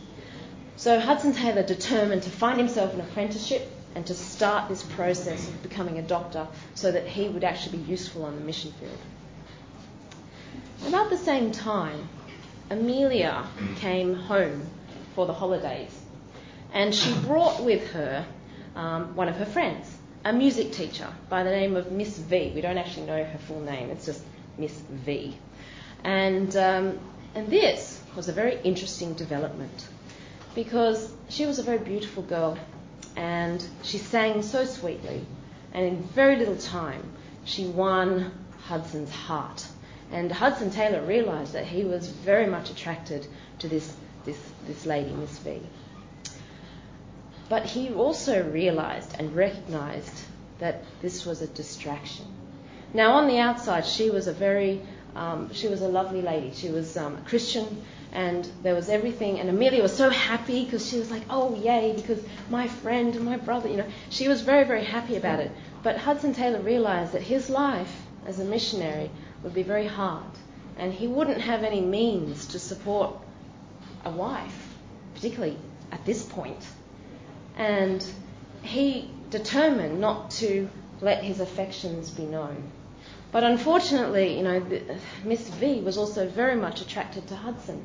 [0.76, 5.62] So Hudson Taylor determined to find himself an apprenticeship and to start this process of
[5.62, 8.98] becoming a doctor, so that he would actually be useful on the mission field.
[10.86, 12.08] About the same time,
[12.70, 14.68] Amelia came home
[15.14, 15.96] for the holidays
[16.72, 18.24] and she brought with her
[18.74, 22.52] um, one of her friends, a music teacher by the name of Miss V.
[22.54, 24.22] We don't actually know her full name, it's just
[24.56, 25.36] Miss V.
[26.04, 26.98] And, um,
[27.34, 29.88] and this was a very interesting development
[30.54, 32.58] because she was a very beautiful girl
[33.16, 35.26] and she sang so sweetly,
[35.72, 37.02] and in very little time,
[37.44, 38.32] she won
[38.66, 39.66] Hudson's heart.
[40.12, 43.26] And Hudson Taylor realised that he was very much attracted
[43.60, 43.94] to this,
[44.24, 45.60] this, this lady, Miss V.
[47.48, 50.14] But he also realized and recognized
[50.58, 52.26] that this was a distraction.
[52.92, 54.82] Now, on the outside, she was a very,
[55.14, 56.52] um, she was a lovely lady.
[56.54, 59.38] She was um, a Christian, and there was everything.
[59.38, 63.24] And Amelia was so happy because she was like, oh, yay, because my friend and
[63.24, 65.52] my brother, you know, she was very, very happy about it.
[65.82, 69.10] But Hudson Taylor realized that his life as a missionary
[69.42, 70.30] would be very hard,
[70.76, 73.14] and he wouldn't have any means to support
[74.04, 74.74] a wife,
[75.14, 75.56] particularly
[75.92, 76.64] at this point.
[77.56, 78.04] and
[78.62, 80.68] he determined not to
[81.00, 82.70] let his affections be known.
[83.32, 84.64] But unfortunately, you know,
[85.24, 87.84] Miss V was also very much attracted to Hudson,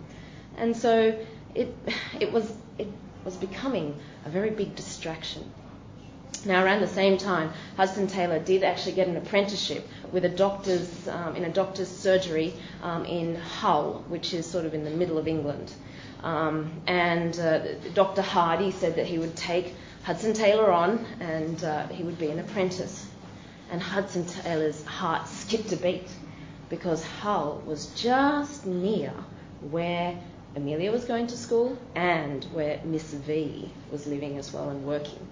[0.58, 1.18] and so
[1.54, 1.76] it
[2.20, 2.88] it was it
[3.24, 5.50] was becoming a very big distraction.
[6.46, 11.08] Now, around the same time, Hudson Taylor did actually get an apprenticeship with a doctor's
[11.08, 12.54] um, in a doctor's surgery
[12.84, 15.74] um, in Hull, which is sort of in the middle of England.
[16.24, 17.60] Um, and uh,
[17.94, 18.22] Dr.
[18.22, 22.40] Hardy said that he would take Hudson Taylor on and uh, he would be an
[22.40, 23.08] apprentice.
[23.72, 26.10] And Hudson Taylor's heart skipped a beat
[26.70, 29.12] because Hull was just near
[29.72, 30.16] where
[30.56, 35.28] Amelia was going to school and where Miss V was living as well and working.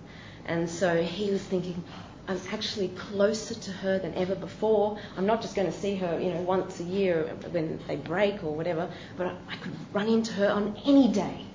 [0.46, 1.84] And so he was thinking,
[2.28, 4.98] I'm actually closer to her than ever before.
[5.18, 8.44] I'm not just going to see her, you know, once a year when they break
[8.44, 11.46] or whatever, but I could run into her on any day.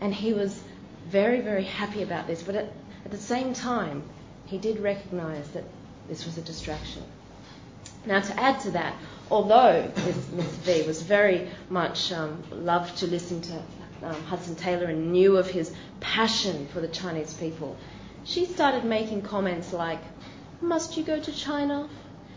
[0.00, 0.62] And he was
[1.08, 2.42] very, very happy about this.
[2.42, 2.72] But at,
[3.04, 4.04] at the same time,
[4.46, 5.64] he did recognize that
[6.08, 7.02] this was a distraction.
[8.06, 8.94] Now, to add to that,
[9.30, 13.62] although Miss V was very much um, loved to listen to
[14.02, 17.76] um, Hudson Taylor and knew of his passion for the Chinese people,
[18.24, 20.00] she started making comments like,
[20.60, 21.88] Must you go to China?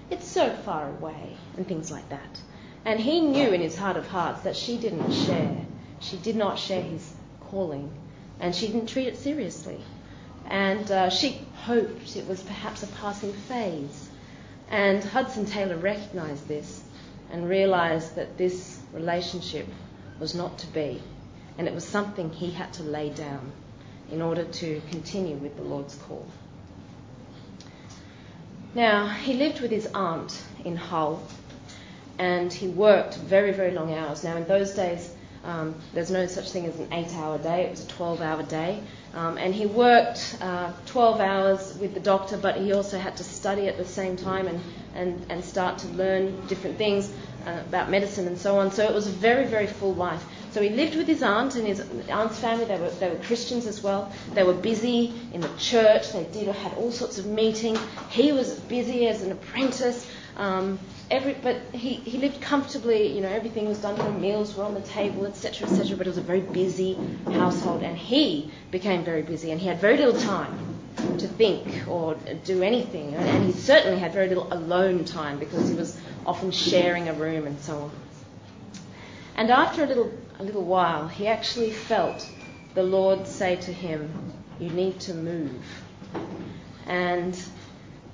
[0.09, 2.41] It's so far away, and things like that.
[2.83, 5.65] And he knew in his heart of hearts that she didn't share.
[5.99, 7.13] She did not share his
[7.49, 7.91] calling,
[8.39, 9.79] and she didn't treat it seriously.
[10.45, 14.09] And uh, she hoped it was perhaps a passing phase.
[14.69, 16.83] And Hudson Taylor recognized this
[17.31, 19.67] and realized that this relationship
[20.19, 21.01] was not to be,
[21.57, 23.51] and it was something he had to lay down
[24.11, 26.25] in order to continue with the Lord's call.
[28.73, 31.23] Now, he lived with his aunt in Hull
[32.19, 34.23] and he worked very, very long hours.
[34.23, 35.11] Now, in those days,
[35.43, 38.43] um, there's no such thing as an eight hour day, it was a 12 hour
[38.43, 38.81] day.
[39.13, 43.23] Um, and he worked uh, 12 hours with the doctor, but he also had to
[43.23, 44.61] study at the same time and,
[44.93, 47.11] and, and start to learn different things
[47.45, 48.71] uh, about medicine and so on.
[48.71, 50.23] So it was a very, very full life.
[50.57, 52.65] So he lived with his aunt and his aunt's family.
[52.65, 54.11] They were, they were Christians as well.
[54.33, 56.11] They were busy in the church.
[56.13, 57.77] They did had all sorts of meetings.
[58.09, 60.09] He was busy as an apprentice.
[60.35, 60.79] Um,
[61.11, 63.13] every, but he, he lived comfortably.
[63.13, 64.19] You know, everything was done.
[64.19, 65.95] Meals were on the table, etc., etc.
[65.95, 69.79] But it was a very busy household, and he became very busy, and he had
[69.79, 70.79] very little time
[71.19, 72.15] to think or
[72.45, 73.13] do anything.
[73.13, 77.45] And he certainly had very little alone time because he was often sharing a room
[77.45, 77.91] and so on.
[79.35, 82.27] And after a little, a little while, he actually felt
[82.73, 85.63] the Lord say to him, You need to move.
[86.85, 87.37] And,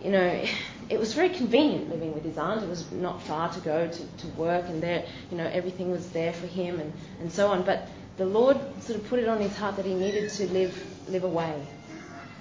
[0.03, 0.45] you know,
[0.89, 2.63] it was very convenient living with his aunt.
[2.63, 6.09] It was not far to go to, to work, and there, you know, everything was
[6.09, 7.63] there for him and, and so on.
[7.63, 11.09] But the Lord sort of put it on his heart that he needed to live,
[11.09, 11.65] live away.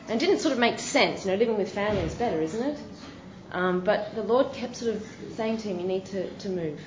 [0.08, 1.24] And it didn't sort of make sense.
[1.24, 2.78] You know, living with family is better, isn't it?
[3.52, 6.80] Um, but the Lord kept sort of saying to him, you need to, to move.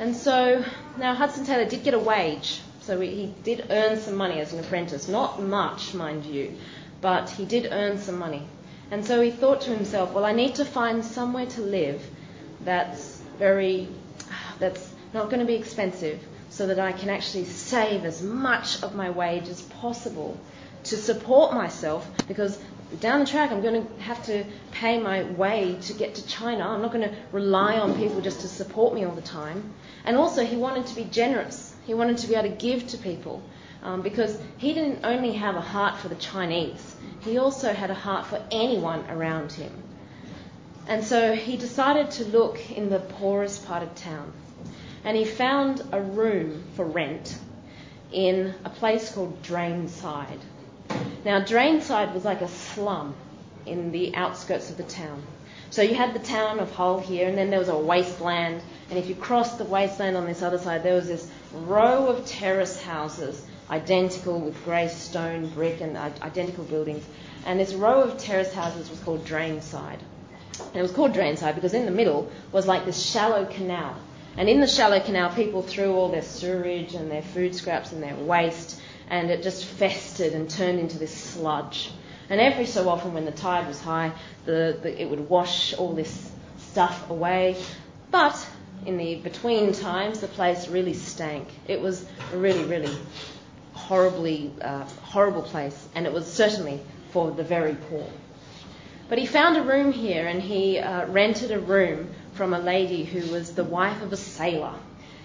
[0.00, 0.64] And so
[0.96, 2.62] now Hudson Taylor did get a wage.
[2.80, 5.08] So he did earn some money as an apprentice.
[5.08, 6.56] Not much, mind you,
[7.02, 8.48] but he did earn some money.
[8.90, 12.02] And so he thought to himself, well, I need to find somewhere to live
[12.64, 13.88] that's very,
[14.58, 18.94] that's not going to be expensive so that I can actually save as much of
[18.94, 20.40] my wage as possible
[20.84, 22.58] to support myself because
[22.98, 26.66] down the track I'm going to have to pay my way to get to China.
[26.68, 29.72] I'm not going to rely on people just to support me all the time.
[30.04, 31.74] And also, he wanted to be generous.
[31.86, 33.42] He wanted to be able to give to people
[33.82, 37.94] um, because he didn't only have a heart for the Chinese, he also had a
[37.94, 39.72] heart for anyone around him.
[40.86, 44.32] And so he decided to look in the poorest part of town.
[45.04, 47.38] And he found a room for rent
[48.12, 50.40] in a place called Drainside.
[51.24, 53.14] Now, Drainside was like a slum
[53.66, 55.22] in the outskirts of the town.
[55.70, 58.62] So you had the town of Hull here, and then there was a wasteland.
[58.88, 62.26] And if you crossed the wasteland on this other side, there was this row of
[62.26, 67.04] terrace houses, identical with grey stone, brick, and identical buildings.
[67.46, 70.00] And this row of terrace houses was called Drainside.
[70.58, 73.96] And it was called Drainside because in the middle was like this shallow canal.
[74.36, 78.02] And in the shallow canal, people threw all their sewage and their food scraps and
[78.02, 78.79] their waste,
[79.10, 81.90] and it just festered and turned into this sludge.
[82.30, 84.12] And every so often, when the tide was high,
[84.46, 87.56] the, the, it would wash all this stuff away.
[88.12, 88.48] But
[88.86, 91.48] in the between times, the place really stank.
[91.66, 92.96] It was a really, really
[93.74, 98.08] horribly uh, horrible place, and it was certainly for the very poor.
[99.08, 103.04] But he found a room here, and he uh, rented a room from a lady
[103.04, 104.74] who was the wife of a sailor.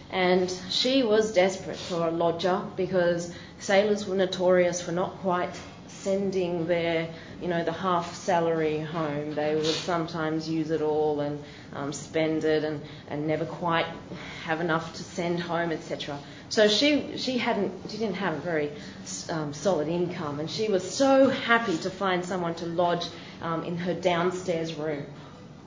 [0.09, 5.49] And she was desperate for a lodger because sailors were notorious for not quite
[5.87, 7.09] sending their,
[7.41, 9.33] you know, the half salary home.
[9.33, 13.87] They would sometimes use it all and um, spend it and, and never quite
[14.43, 16.19] have enough to send home, etc.
[16.49, 18.71] So she she hadn't she didn't have a very
[19.29, 23.07] um, solid income, and she was so happy to find someone to lodge
[23.41, 25.05] um, in her downstairs room.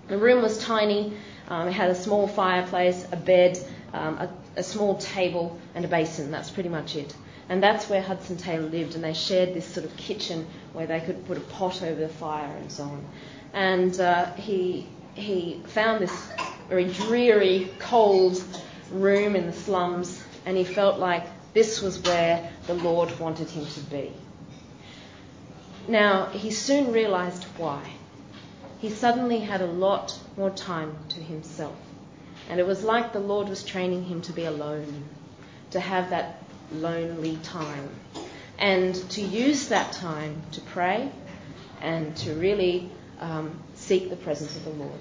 [0.07, 1.15] The room was tiny.
[1.49, 3.59] Um, it had a small fireplace, a bed,
[3.93, 6.31] um, a, a small table, and a basin.
[6.31, 7.15] That's pretty much it.
[7.49, 11.01] And that's where Hudson Taylor lived, and they shared this sort of kitchen where they
[11.01, 13.05] could put a pot over the fire and so on.
[13.55, 16.33] And uh, he, he found this
[16.69, 18.43] very dreary, cold
[18.91, 23.67] room in the slums, and he felt like this was where the Lord wanted him
[23.67, 24.13] to be.
[25.89, 27.83] Now, he soon realized why.
[28.79, 31.75] He suddenly had a lot more time to himself.
[32.51, 35.05] And it was like the Lord was training him to be alone,
[35.71, 36.38] to have that
[36.73, 37.89] lonely time,
[38.59, 41.11] and to use that time to pray
[41.81, 45.01] and to really um, seek the presence of the Lord.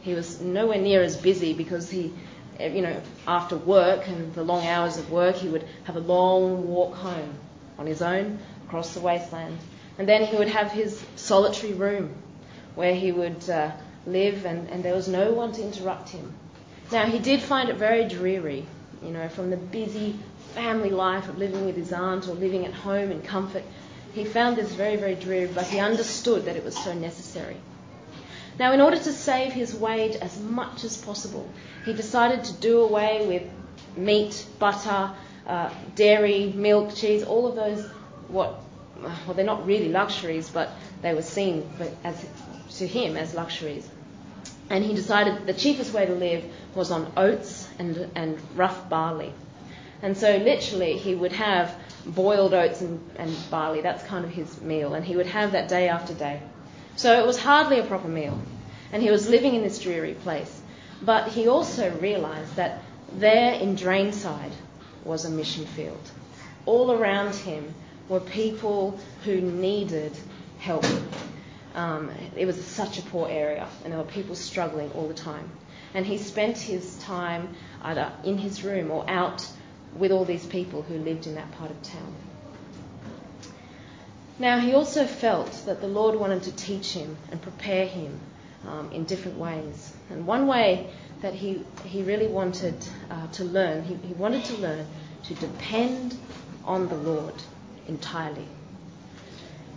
[0.00, 2.12] He was nowhere near as busy because he,
[2.60, 6.68] you know, after work and the long hours of work, he would have a long
[6.68, 7.34] walk home
[7.78, 9.58] on his own across the wasteland.
[9.98, 12.14] And then he would have his solitary room
[12.74, 13.72] where he would uh,
[14.06, 16.32] live and, and there was no one to interrupt him.
[16.92, 18.64] Now, he did find it very dreary,
[19.02, 20.18] you know, from the busy
[20.54, 23.62] family life of living with his aunt or living at home in comfort.
[24.12, 27.56] He found this very, very dreary, but he understood that it was so necessary.
[28.58, 31.48] Now, in order to save his wage as much as possible,
[31.84, 33.42] he decided to do away with
[33.96, 35.12] meat, butter,
[35.46, 37.86] uh, dairy, milk, cheese, all of those,
[38.28, 38.60] what,
[39.00, 40.70] well, they're not really luxuries, but
[41.02, 41.68] they were seen
[42.02, 42.26] as,
[42.78, 43.88] to him as luxuries.
[44.70, 49.32] And he decided the cheapest way to live was on oats and, and rough barley.
[50.02, 51.74] And so, literally, he would have
[52.06, 53.80] boiled oats and, and barley.
[53.80, 54.94] That's kind of his meal.
[54.94, 56.40] And he would have that day after day.
[56.96, 58.40] So, it was hardly a proper meal.
[58.92, 60.60] And he was living in this dreary place.
[61.02, 62.82] But he also realized that
[63.12, 64.52] there in Drainside
[65.04, 66.10] was a mission field.
[66.66, 67.74] All around him
[68.08, 70.12] were people who needed
[70.58, 70.84] help.
[71.74, 75.50] Um, it was such a poor area, and there were people struggling all the time.
[75.94, 79.46] And he spent his time either in his room or out
[79.96, 82.14] with all these people who lived in that part of town.
[84.38, 88.20] Now, he also felt that the Lord wanted to teach him and prepare him
[88.66, 89.92] um, in different ways.
[90.10, 90.90] And one way
[91.22, 92.76] that he, he really wanted
[93.10, 94.86] uh, to learn, he, he wanted to learn
[95.24, 96.16] to depend
[96.64, 97.34] on the Lord
[97.88, 98.46] entirely.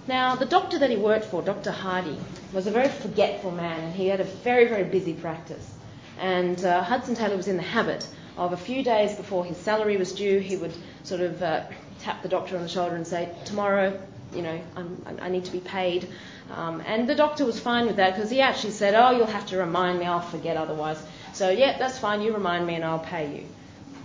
[0.08, 1.72] Now, the doctor that he worked for, Dr.
[1.72, 2.18] Hardy,
[2.54, 5.74] was a very forgetful man and he had a very, very busy practice.
[6.20, 8.08] And uh, Hudson Taylor was in the habit
[8.38, 10.74] of a few days before his salary was due, he would
[11.04, 11.64] sort of uh,
[12.00, 14.00] tap the doctor on the shoulder and say, Tomorrow
[14.34, 16.08] you know, I'm, i need to be paid.
[16.52, 19.46] Um, and the doctor was fine with that because he actually said, oh, you'll have
[19.48, 21.02] to remind me, I'll forget otherwise.
[21.34, 23.46] So, yeah, that's fine, you remind me and I'll pay you.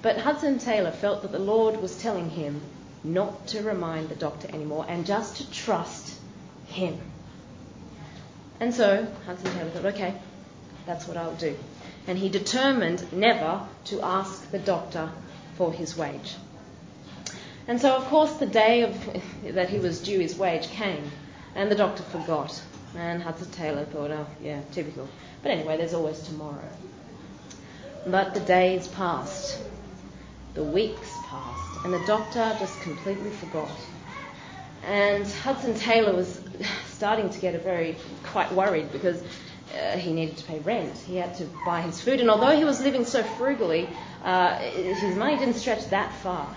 [0.03, 2.61] But Hudson Taylor felt that the Lord was telling him
[3.03, 6.19] not to remind the doctor anymore and just to trust
[6.67, 6.99] him.
[8.61, 10.15] And so Hudson Taylor thought, okay,
[10.87, 11.57] that's what I'll do.
[12.07, 15.11] And he determined never to ask the doctor
[15.57, 16.37] for his wage.
[17.69, 19.23] And so, of course, the day of,
[19.55, 21.11] that he was due his wage came,
[21.55, 22.63] and the doctor forgot.
[22.97, 25.09] And Hudson Taylor thought, oh, yeah, typical.
[25.43, 26.69] But anyway, there's always tomorrow.
[28.07, 29.61] But the days passed,
[30.55, 33.71] the weeks passed, and the doctor just completely forgot.
[34.85, 36.41] And Hudson Taylor was
[36.87, 39.21] starting to get a very quite worried because
[39.77, 40.97] uh, he needed to pay rent.
[40.97, 43.89] He had to buy his food, and although he was living so frugally,
[44.25, 46.49] uh, his money didn't stretch that far.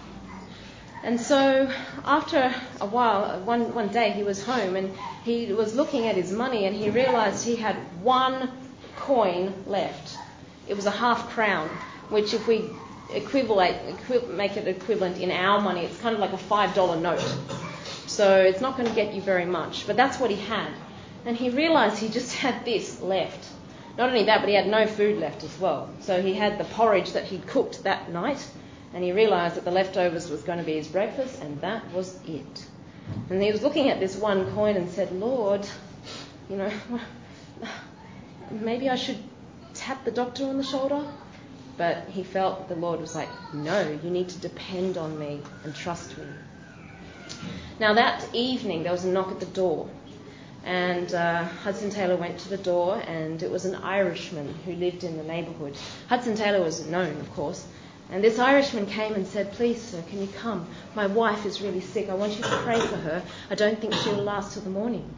[1.02, 1.72] And so,
[2.04, 4.94] after a while, one, one day he was home and
[5.24, 8.52] he was looking at his money and he realized he had one
[8.98, 10.18] coin left.
[10.68, 11.70] It was a half crown,
[12.10, 12.70] which, if we
[13.12, 13.78] equivalent,
[14.36, 17.24] make it equivalent in our money, it's kind of like a $5 note.
[18.08, 19.88] So, it's not going to get you very much.
[19.88, 20.74] But that's what he had.
[21.26, 23.48] And he realized he just had this left.
[23.98, 25.90] Not only that, but he had no food left as well.
[26.00, 28.46] So, he had the porridge that he'd cooked that night
[28.94, 32.18] and he realised that the leftovers was going to be his breakfast, and that was
[32.28, 32.68] it.
[33.30, 35.68] And he was looking at this one coin and said, Lord,
[36.50, 36.72] you know,
[38.52, 39.20] maybe I should
[39.74, 41.06] tap the doctor on the shoulder.
[41.78, 45.74] But he felt the Lord was like, no, you need to depend on me and
[45.74, 46.26] trust me.
[47.80, 49.90] Now, that evening, there was a knock at the door.
[50.70, 55.04] And uh, Hudson Taylor went to the door, and it was an Irishman who lived
[55.04, 55.76] in the neighbourhood.
[56.08, 57.66] Hudson Taylor was known, of course,
[58.12, 60.68] and this Irishman came and said, Please, sir, can you come?
[60.94, 62.08] My wife is really sick.
[62.08, 63.24] I want you to pray for her.
[63.50, 65.12] I don't think she'll last till the morning.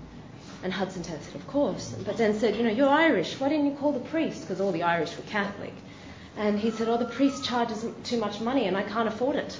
[0.64, 1.95] And Hudson Taylor said, Of course.
[2.06, 3.38] But then said, You know, you're Irish.
[3.38, 4.43] Why didn't you call the priest?
[4.43, 5.74] Because all the Irish were Catholic.
[6.38, 9.60] And he said, Oh, the priest charges too much money and I can't afford it.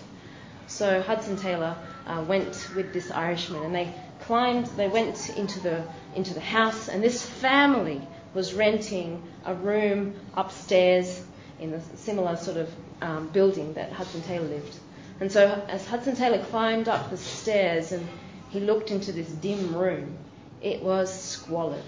[0.72, 1.76] So Hudson Taylor
[2.08, 5.84] uh, went with this Irishman and they climbed, they went into the,
[6.16, 8.02] into the house, and this family
[8.34, 11.24] was renting a room upstairs
[11.60, 12.70] in a similar sort of
[13.02, 14.80] um, building that Hudson Taylor lived.
[15.20, 18.08] And so as Hudson Taylor climbed up the stairs and
[18.50, 20.18] he looked into this dim room,
[20.62, 21.84] it was squalid.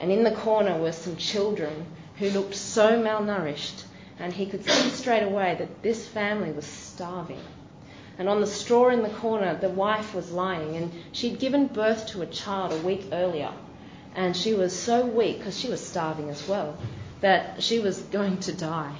[0.00, 1.86] And in the corner were some children
[2.18, 3.82] who looked so malnourished,
[4.20, 7.40] and he could see straight away that this family was starving.
[8.18, 12.08] And on the straw in the corner, the wife was lying, and she'd given birth
[12.08, 13.52] to a child a week earlier.
[14.14, 16.76] And she was so weak, because she was starving as well,
[17.20, 18.94] that she was going to die.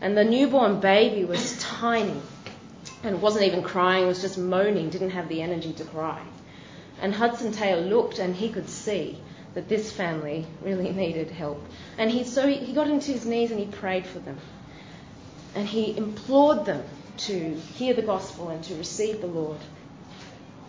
[0.00, 2.20] And the newborn baby was tiny
[3.02, 6.22] and wasn't even crying, was just moaning, didn't have the energy to cry.
[7.00, 9.18] And Hudson Taylor looked and he could see
[9.54, 11.64] that this family really needed help.
[11.96, 14.38] And he, so he got into his knees and he prayed for them.
[15.54, 16.84] And he implored them
[17.18, 19.58] to hear the gospel and to receive the Lord.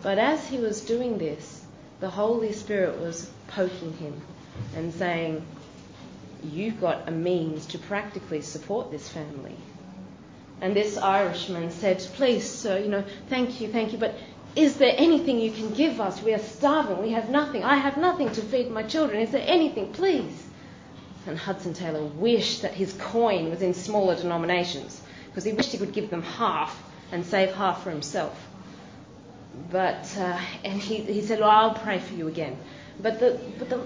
[0.02, 1.64] But as he was doing this,
[2.00, 4.20] the Holy Spirit was poking him
[4.74, 5.44] and saying,
[6.42, 9.56] you've got a means to practically support this family.
[10.60, 14.14] And this Irishman said, Please, sir, you know, thank you, thank you, but
[14.56, 16.22] is there anything you can give us?
[16.22, 17.00] We are starving.
[17.00, 17.62] We have nothing.
[17.62, 19.20] I have nothing to feed my children.
[19.20, 20.46] Is there anything, please?
[21.26, 24.99] And Hudson Taylor wished that his coin was in smaller denominations
[25.30, 28.48] because he wished he could give them half and save half for himself.
[29.70, 32.56] But, uh, and he, he said, well, I'll pray for you again.
[33.00, 33.82] But, the, but the,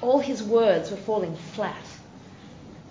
[0.00, 1.82] all his words were falling flat.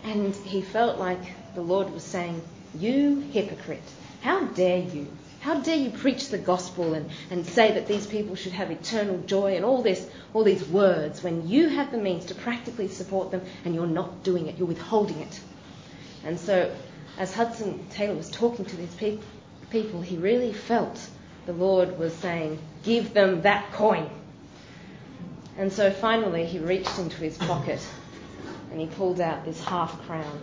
[0.04, 1.20] And he felt like
[1.54, 2.42] the Lord was saying,
[2.78, 3.84] You hypocrite,
[4.22, 5.08] how dare you?
[5.42, 9.20] How dare you preach the gospel and, and say that these people should have eternal
[9.22, 13.32] joy and all this, all these words when you have the means to practically support
[13.32, 15.40] them and you're not doing it, you're withholding it.
[16.24, 16.72] And so,
[17.18, 19.20] as Hudson Taylor was talking to these pe-
[19.70, 21.00] people, he really felt
[21.46, 24.10] the Lord was saying, Give them that coin.
[25.58, 27.86] And so finally, he reached into his pocket
[28.72, 30.40] and he pulled out this half crown.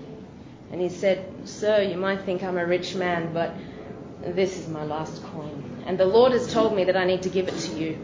[0.70, 3.54] And he said, Sir, you might think I'm a rich man, but
[4.22, 5.82] this is my last coin.
[5.86, 7.98] And the Lord has told me that I need to give it to you.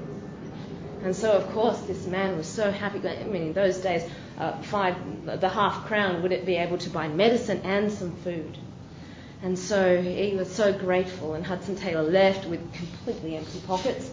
[1.04, 3.06] And so, of course, this man was so happy.
[3.06, 4.96] I mean, in those days, uh, five,
[5.38, 8.56] the half crown would it be able to buy medicine and some food.
[9.42, 14.10] And so he was so grateful, and Hudson Taylor left with completely empty pockets.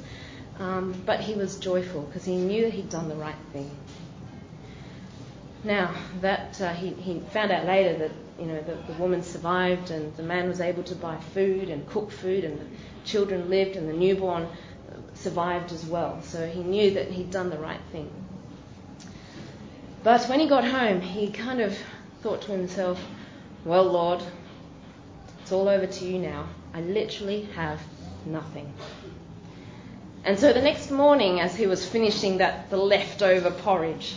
[0.60, 3.72] Um, but he was joyful because he knew he'd done the right thing.
[5.64, 9.92] Now, that uh, he, he found out later that you know the, the woman survived
[9.92, 12.66] and the man was able to buy food and cook food and the
[13.06, 14.48] children lived and the newborn
[15.22, 16.22] survived as well.
[16.24, 18.10] So he knew that he'd done the right thing.
[20.04, 21.78] But when he got home, he kind of
[22.22, 23.04] thought to himself,
[23.66, 24.24] Well, Lord,
[25.42, 26.48] it's all over to you now.
[26.74, 27.80] I literally have
[28.26, 28.72] nothing.
[30.24, 34.16] And so the next morning, as he was finishing that the leftover porridge,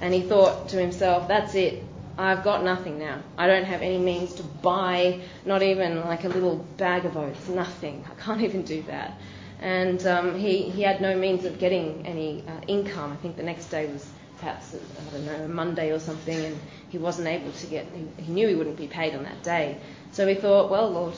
[0.00, 1.84] and he thought to himself, That's it.
[2.18, 3.22] I've got nothing now.
[3.38, 7.48] I don't have any means to buy, not even like a little bag of oats,
[7.48, 8.04] nothing.
[8.10, 9.18] I can't even do that.
[9.60, 13.12] And um, he, he had no means of getting any uh, income.
[13.12, 16.58] I think the next day was perhaps, I don't know, a Monday or something, and
[16.90, 19.78] he wasn't able to get, he, he knew he wouldn't be paid on that day.
[20.12, 21.14] So he thought, well, Lord,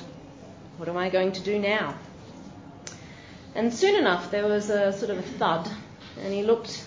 [0.79, 1.95] what am I going to do now?
[3.55, 5.69] And soon enough, there was a sort of a thud,
[6.23, 6.87] and he looked,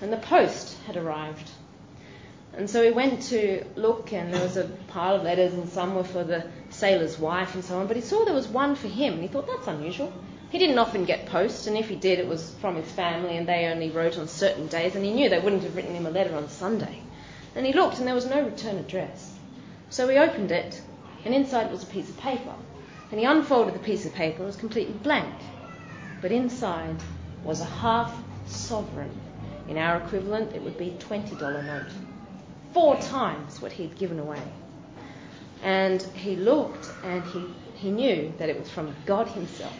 [0.00, 1.50] and the post had arrived.
[2.56, 5.94] And so he went to look, and there was a pile of letters, and some
[5.96, 7.88] were for the sailor's wife and so on.
[7.88, 10.12] But he saw there was one for him, and he thought, that's unusual.
[10.50, 13.48] He didn't often get post, and if he did, it was from his family, and
[13.48, 16.10] they only wrote on certain days, and he knew they wouldn't have written him a
[16.10, 17.00] letter on Sunday.
[17.54, 19.34] And he looked, and there was no return address.
[19.90, 20.80] So he opened it,
[21.24, 22.54] and inside was a piece of paper.
[23.10, 25.34] And he unfolded the piece of paper, it was completely blank.
[26.20, 26.96] But inside
[27.44, 28.14] was a half
[28.46, 29.10] sovereign.
[29.68, 31.92] In our equivalent, it would be $20 note
[32.74, 34.42] four times what he'd given away.
[35.62, 39.72] And he looked and he, he knew that it was from God Himself.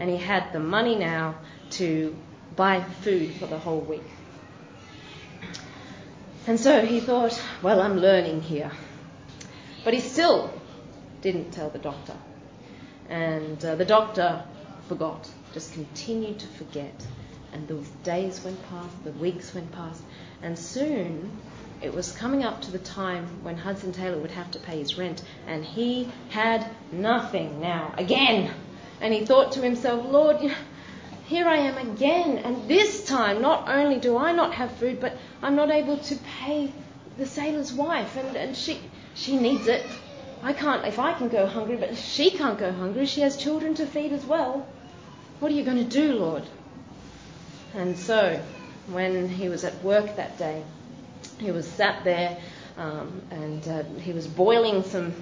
[0.00, 1.36] And he had the money now
[1.70, 2.16] to
[2.56, 4.02] buy food for the whole week.
[6.46, 8.72] And so he thought, well, I'm learning here.
[9.84, 10.52] But he still
[11.20, 12.16] didn't tell the doctor.
[13.08, 14.42] And uh, the doctor
[14.88, 17.06] forgot, just continued to forget.
[17.52, 20.02] And the days went past, the weeks went past,
[20.42, 21.30] and soon
[21.82, 24.98] it was coming up to the time when Hudson Taylor would have to pay his
[24.98, 28.52] rent, and he had nothing now, again.
[29.00, 30.38] And he thought to himself, Lord,
[31.26, 35.16] here I am again, and this time not only do I not have food, but
[35.42, 36.72] I'm not able to pay
[37.16, 38.80] the sailor's wife, and, and she,
[39.14, 39.86] she needs it.
[40.42, 43.06] I can't, if I can go hungry, but she can't go hungry.
[43.06, 44.66] She has children to feed as well.
[45.38, 46.44] What are you going to do, Lord?
[47.74, 48.42] And so,
[48.88, 50.64] when he was at work that day,
[51.38, 52.38] he was sat there
[52.76, 55.14] um, and uh, he was boiling some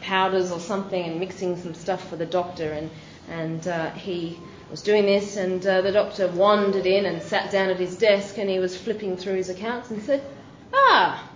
[0.00, 2.70] powders or something and mixing some stuff for the doctor.
[2.72, 2.90] And,
[3.30, 4.38] and uh, he
[4.70, 8.38] was doing this, and uh, the doctor wandered in and sat down at his desk
[8.38, 10.24] and he was flipping through his accounts and said,
[10.72, 11.28] Ah,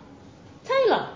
[0.64, 1.08] Taylor,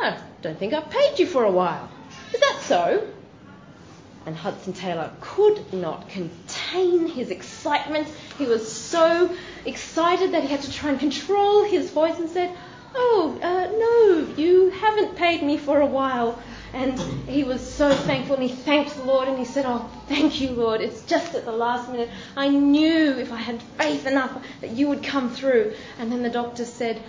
[0.00, 1.88] I don't think I've paid you for a while.
[2.32, 3.08] Is that so?
[4.26, 8.08] And Hudson Taylor could not contain his excitement.
[8.38, 9.34] He was so
[9.64, 12.56] excited that he had to try and control his voice and said,
[12.94, 16.40] Oh, uh, no, you haven't paid me for a while.
[16.72, 20.40] And he was so thankful and he thanked the Lord and he said, Oh, thank
[20.40, 20.80] you, Lord.
[20.80, 22.08] It's just at the last minute.
[22.36, 25.74] I knew if I had faith enough that you would come through.
[25.98, 27.02] And then the doctor said,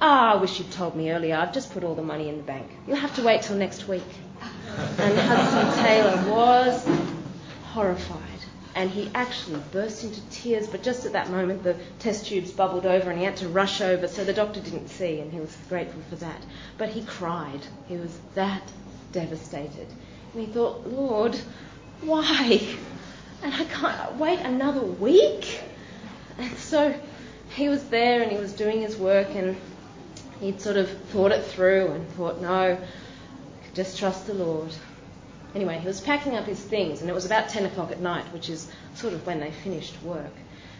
[0.00, 1.36] Ah, I wish you'd told me earlier.
[1.36, 2.70] I've just put all the money in the bank.
[2.86, 4.02] You'll have to wait till next week.
[4.98, 6.88] And Hudson Taylor was
[7.66, 8.18] horrified.
[8.74, 12.86] And he actually burst into tears, but just at that moment the test tubes bubbled
[12.86, 15.54] over and he had to rush over, so the doctor didn't see, and he was
[15.68, 16.40] grateful for that.
[16.78, 17.60] But he cried.
[17.88, 18.62] He was that
[19.12, 19.88] devastated.
[20.32, 21.38] And he thought, Lord,
[22.02, 22.60] why?
[23.42, 25.60] And I can't wait another week?
[26.38, 26.94] And so
[27.54, 29.56] he was there and he was doing his work and
[30.40, 32.78] he'd sort of thought it through and thought, no,
[33.74, 34.72] just trust the Lord.
[35.54, 38.24] Anyway, he was packing up his things, and it was about 10 o'clock at night,
[38.32, 40.32] which is sort of when they finished work.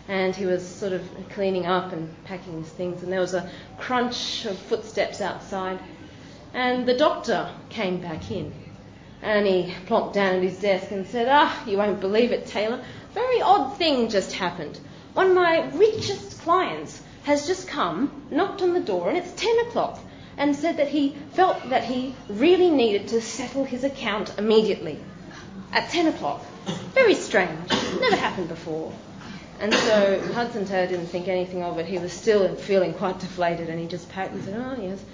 [0.06, 3.50] And he was sort of cleaning up and packing his things, and there was a
[3.78, 5.78] crunch of footsteps outside.
[6.52, 8.52] And the doctor came back in,
[9.22, 12.82] and he plonked down at his desk and said, Ah, you won't believe it, Taylor.
[13.14, 14.78] Very odd thing just happened.
[15.14, 19.58] One of my richest clients has just come, knocked on the door, and it's 10
[19.66, 20.00] o'clock
[20.36, 24.98] and said that he felt that he really needed to settle his account immediately
[25.72, 26.42] at 10 o'clock.
[26.94, 27.70] Very strange.
[28.00, 28.92] Never happened before.
[29.60, 31.84] And so Hudson Taylor didn't think anything of it.
[31.84, 35.04] He was still feeling quite deflated and he just packed and said, Oh, yes.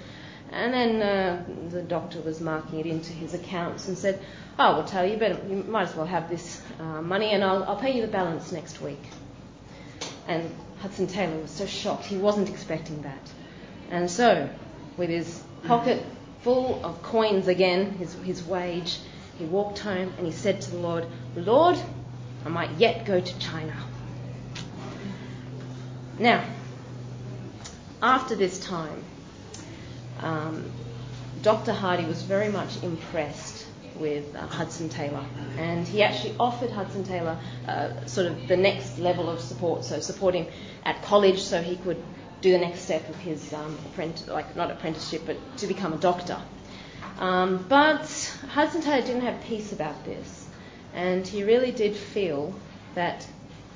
[0.51, 4.19] And then uh, the doctor was marking it into his accounts and said,
[4.57, 7.63] Oh, we'll tell you, better, you might as well have this uh, money and I'll,
[7.63, 9.01] I'll pay you the balance next week.
[10.27, 12.05] And Hudson Taylor was so shocked.
[12.05, 13.31] He wasn't expecting that.
[13.89, 14.49] And so
[14.95, 16.03] with his pocket
[16.41, 18.99] full of coins again, his, his wage,
[19.37, 21.77] he walked home and he said to the Lord, Lord,
[22.45, 23.75] I might yet go to China.
[26.19, 26.43] Now,
[28.01, 29.03] after this time,
[30.19, 30.71] um,
[31.41, 31.73] Dr.
[31.73, 33.67] Hardy was very much impressed
[33.99, 35.25] with uh, Hudson Taylor.
[35.57, 39.99] And he actually offered Hudson Taylor uh, sort of the next level of support, so
[39.99, 40.47] support him
[40.85, 42.01] at college so he could
[42.41, 45.97] do the next step of his um, apprentice, like not apprenticeship, but to become a
[45.97, 46.39] doctor.
[47.19, 48.05] Um, but
[48.49, 50.47] Hudson Taylor didn't have peace about this,
[50.93, 52.53] and he really did feel
[52.93, 53.27] that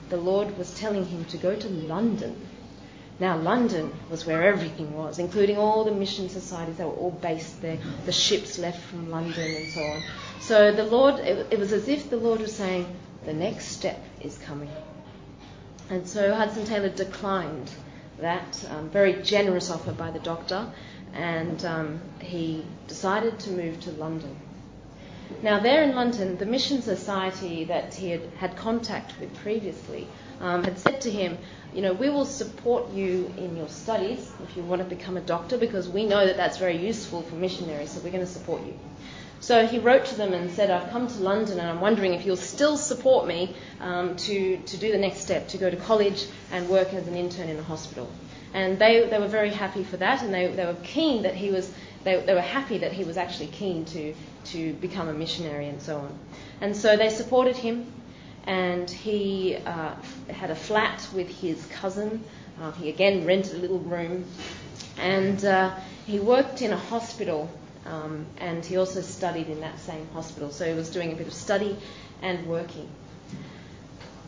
[0.09, 2.35] the Lord was telling him to go to London.
[3.21, 7.61] Now, London was where everything was, including all the mission societies that were all based
[7.61, 7.77] there.
[8.07, 10.03] The ships left from London and so on.
[10.39, 12.87] So the Lord, it, it was as if the Lord was saying,
[13.23, 14.71] the next step is coming.
[15.91, 17.69] And so Hudson Taylor declined
[18.19, 20.73] that um, very generous offer by the doctor,
[21.13, 24.35] and um, he decided to move to London.
[25.43, 30.07] Now, there in London, the Mission Society that he had had contact with previously
[30.39, 31.37] um, had said to him,
[31.73, 35.21] You know, we will support you in your studies if you want to become a
[35.21, 38.65] doctor because we know that that's very useful for missionaries, so we're going to support
[38.65, 38.77] you.
[39.41, 42.25] So he wrote to them and said, I've come to London and I'm wondering if
[42.27, 46.27] you'll still support me um, to, to do the next step, to go to college
[46.51, 48.07] and work as an intern in a hospital.
[48.53, 51.49] And they, they were very happy for that and they, they were keen that he
[51.49, 54.13] was, they, they were happy that he was actually keen to,
[54.45, 56.19] to become a missionary and so on.
[56.59, 57.91] And so they supported him
[58.45, 59.93] and he uh,
[60.29, 62.23] had a flat with his cousin.
[62.61, 64.25] Uh, he again rented a little room
[64.97, 65.75] and uh,
[66.05, 67.49] he worked in a hospital
[67.85, 70.51] um, and he also studied in that same hospital.
[70.51, 71.75] So he was doing a bit of study
[72.21, 72.89] and working.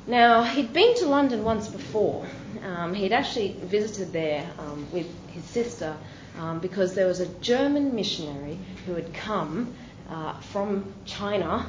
[0.06, 2.26] Now, he'd been to London once before.
[2.64, 5.96] Um, he'd actually visited there um, with his sister
[6.38, 9.74] um, because there was a German missionary who had come
[10.10, 11.66] uh, from China,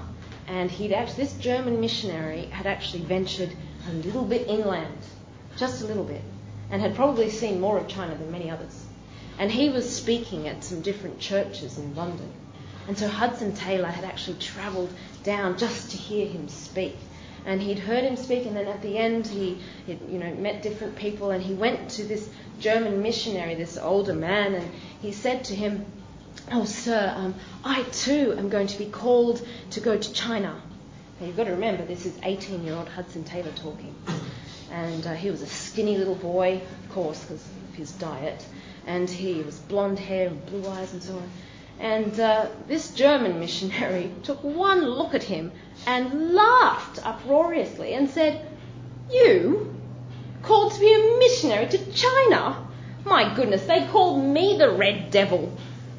[0.47, 3.51] and he'd actually, this German missionary had actually ventured
[3.89, 4.99] a little bit inland,
[5.57, 6.23] just a little bit,
[6.71, 8.85] and had probably seen more of China than many others.
[9.39, 12.31] And he was speaking at some different churches in London.
[12.87, 14.93] And so Hudson Taylor had actually travelled
[15.23, 16.97] down just to hear him speak.
[17.47, 20.63] And he'd heard him speak, and then at the end, he he'd, you know, met
[20.63, 22.29] different people, and he went to this
[22.59, 24.71] German missionary, this older man, and
[25.03, 25.85] he said to him,
[26.53, 27.35] Oh, sir, um,
[27.65, 30.61] I too am going to be called to go to China.
[31.21, 33.95] Now, you've got to remember, this is 18 year old Hudson Taylor talking.
[34.71, 38.45] And uh, he was a skinny little boy, of course, because of his diet
[38.87, 41.31] and he was blonde hair and blue eyes and so on.
[41.81, 45.53] And uh, this German missionary took one look at him
[45.87, 48.47] and laughed uproariously and said,
[49.11, 49.75] You
[50.43, 52.67] called to be a missionary to China?
[53.05, 55.57] My goodness, they called me the Red Devil.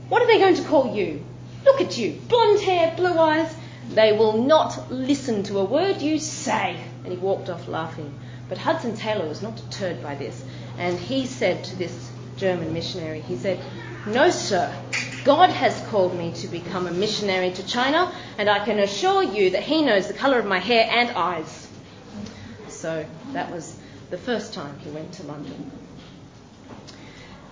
[0.09, 1.23] What are they going to call you?
[1.65, 3.53] Look at you, blonde hair, blue eyes.
[3.89, 6.77] They will not listen to a word you say.
[7.03, 8.13] And he walked off laughing.
[8.47, 10.43] But Hudson Taylor was not deterred by this,
[10.77, 13.21] and he said to this German missionary.
[13.21, 13.59] He said,
[14.05, 14.73] No, sir.
[15.23, 19.51] God has called me to become a missionary to China, and I can assure you
[19.51, 21.67] that He knows the colour of my hair and eyes.
[22.67, 23.79] So that was
[24.11, 25.71] the first time he went to London.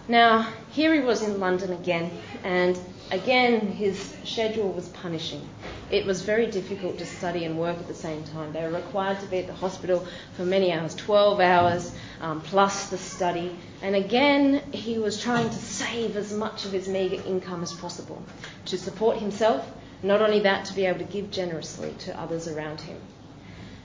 [0.08, 2.10] Now, here he was in London again,
[2.44, 2.80] and
[3.12, 5.48] again his schedule was punishing.
[5.92, 8.54] It was very difficult to study and work at the same time.
[8.54, 12.90] They were required to be at the hospital for many hours 12 hours um, plus
[12.90, 13.56] the study.
[13.84, 18.24] And again, he was trying to save as much of his meagre income as possible
[18.66, 19.72] to support himself,
[20.02, 22.98] not only that, to be able to give generously to others around him.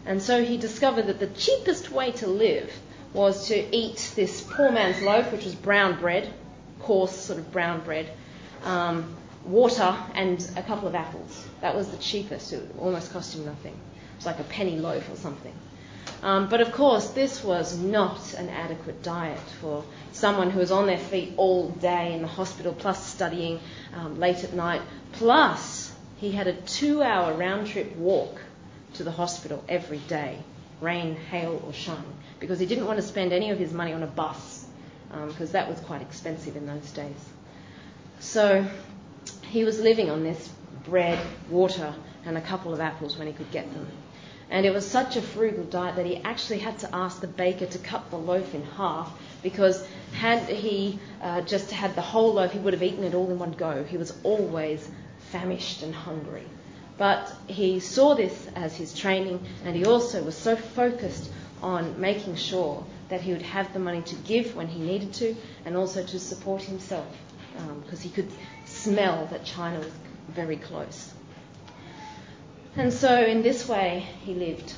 [0.06, 2.72] And so he discovered that the cheapest way to live
[3.12, 6.32] was to eat this poor man's loaf, which was brown bread,
[6.88, 8.10] coarse sort of brown bread,
[8.64, 9.14] um,
[9.44, 11.46] water, and a couple of apples.
[11.60, 12.54] That was the cheapest.
[12.54, 13.74] It almost cost him nothing.
[13.74, 15.52] It was like a penny loaf or something.
[16.22, 20.86] Um, but of course, this was not an adequate diet for someone who was on
[20.86, 23.60] their feet all day in the hospital, plus studying
[23.94, 24.80] um, late at night.
[25.12, 28.40] Plus, he had a two hour round trip walk
[28.94, 30.38] to the hospital every day,
[30.80, 34.02] rain, hail, or shine because he didn't want to spend any of his money on
[34.02, 34.57] a bus
[35.10, 37.28] because um, that was quite expensive in those days.
[38.20, 38.66] So
[39.42, 40.50] he was living on this
[40.84, 41.18] bread,
[41.50, 41.94] water,
[42.24, 43.86] and a couple of apples when he could get them.
[44.50, 47.66] And it was such a frugal diet that he actually had to ask the baker
[47.66, 52.52] to cut the loaf in half because had he uh, just had the whole loaf,
[52.52, 53.84] he would have eaten it all in one go.
[53.84, 54.88] He was always
[55.30, 56.44] famished and hungry.
[56.96, 61.30] But he saw this as his training, and he also was so focused
[61.62, 65.34] on making sure that he would have the money to give when he needed to
[65.64, 67.06] and also to support himself
[67.82, 68.30] because um, he could
[68.64, 69.90] smell that China was
[70.28, 71.12] very close.
[72.76, 74.74] And so, in this way, he lived.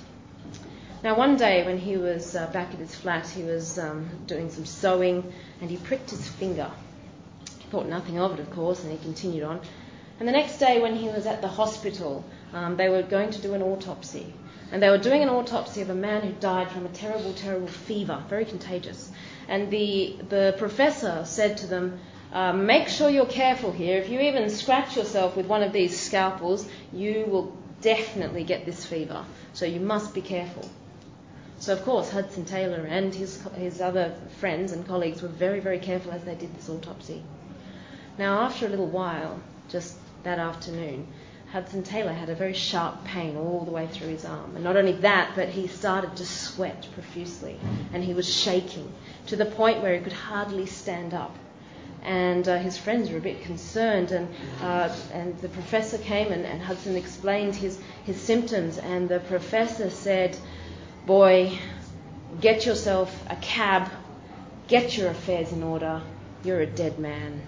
[1.03, 4.51] Now, one day when he was uh, back at his flat, he was um, doing
[4.51, 6.71] some sewing and he pricked his finger.
[7.59, 9.61] He thought nothing of it, of course, and he continued on.
[10.19, 13.41] And the next day, when he was at the hospital, um, they were going to
[13.41, 14.33] do an autopsy.
[14.73, 17.67] And they were doing an autopsy of a man who died from a terrible, terrible
[17.67, 19.11] fever, very contagious.
[19.49, 21.99] And the, the professor said to them,
[22.33, 23.99] uh, Make sure you're careful here.
[23.99, 28.85] If you even scratch yourself with one of these scalpels, you will definitely get this
[28.85, 29.25] fever.
[29.53, 30.69] So you must be careful.
[31.59, 35.79] So, of course, Hudson Taylor and his, his other friends and colleagues were very, very
[35.79, 37.23] careful as they did this autopsy.
[38.19, 41.07] Now, after a little while, just that afternoon,
[41.53, 44.55] Hudson Taylor had a very sharp pain all the way through his arm.
[44.55, 47.59] And not only that, but he started to sweat profusely
[47.93, 48.93] and he was shaking
[49.27, 51.35] to the point where he could hardly stand up.
[52.05, 54.29] And uh, his friends were a bit concerned, and,
[54.63, 58.79] uh, and the professor came and, and Hudson explained his, his symptoms.
[58.79, 60.39] And the professor said,
[61.05, 61.59] Boy,
[62.41, 63.91] get yourself a cab,
[64.67, 66.01] get your affairs in order,
[66.43, 67.43] you're a dead man.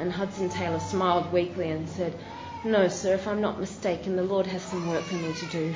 [0.00, 2.18] And Hudson Taylor smiled weakly and said,
[2.64, 5.74] No, sir, if I'm not mistaken, the Lord has some work for me to do.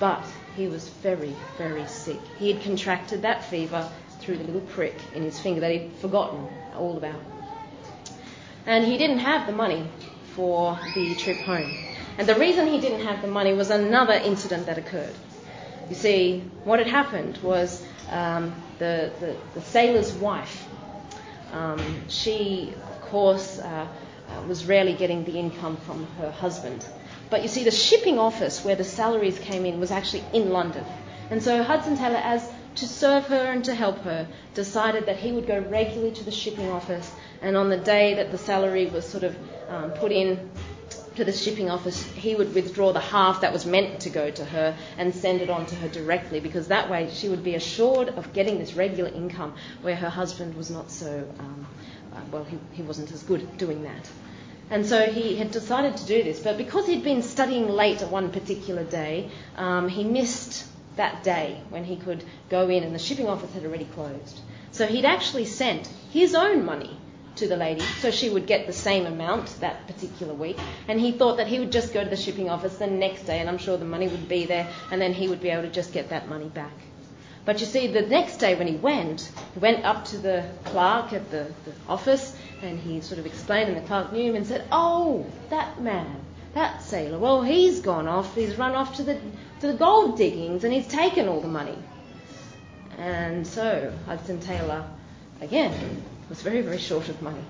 [0.00, 0.24] But
[0.56, 2.20] he was very, very sick.
[2.38, 3.88] He had contracted that fever
[4.18, 7.20] through the little prick in his finger that he'd forgotten all about.
[8.66, 9.86] And he didn't have the money
[10.34, 11.70] for the trip home.
[12.18, 15.14] And the reason he didn't have the money was another incident that occurred.
[15.88, 20.66] You see, what had happened was um, the, the, the, sailor's wife,
[21.52, 23.86] um, she, of course, uh,
[24.34, 26.86] uh, was rarely getting the income from her husband.
[27.30, 30.84] But you see, the shipping office where the salaries came in was actually in London.
[31.30, 35.32] And so Hudson Taylor, as to serve her and to help her, decided that he
[35.32, 37.10] would go regularly to the shipping office,
[37.40, 39.36] and on the day that the salary was sort of
[39.68, 40.50] um, put in
[41.16, 44.44] to the shipping office, he would withdraw the half that was meant to go to
[44.44, 48.08] her and send it on to her directly, because that way she would be assured
[48.08, 51.66] of getting this regular income where her husband was not so, um,
[52.12, 54.08] uh, well, he, he wasn't as good doing that.
[54.70, 58.10] And so he had decided to do this, but because he'd been studying late at
[58.10, 62.98] one particular day, um, he missed that day when he could go in, and the
[62.98, 64.40] shipping office had already closed.
[64.72, 66.96] So he'd actually sent his own money
[67.36, 70.58] to the lady so she would get the same amount that particular week.
[70.88, 73.40] And he thought that he would just go to the shipping office the next day,
[73.40, 75.70] and I'm sure the money would be there, and then he would be able to
[75.70, 76.72] just get that money back.
[77.44, 81.12] But you see, the next day when he went, he went up to the clerk
[81.12, 82.34] at the, the office
[82.64, 86.16] and he sort of explained, and the clerk knew him and said, Oh, that man,
[86.54, 89.20] that sailor, well, he's gone off, he's run off to the
[89.60, 91.78] to the gold diggings and he's taken all the money.
[92.98, 94.84] And so Hudson Taylor,
[95.40, 97.42] again, was very, very short of money.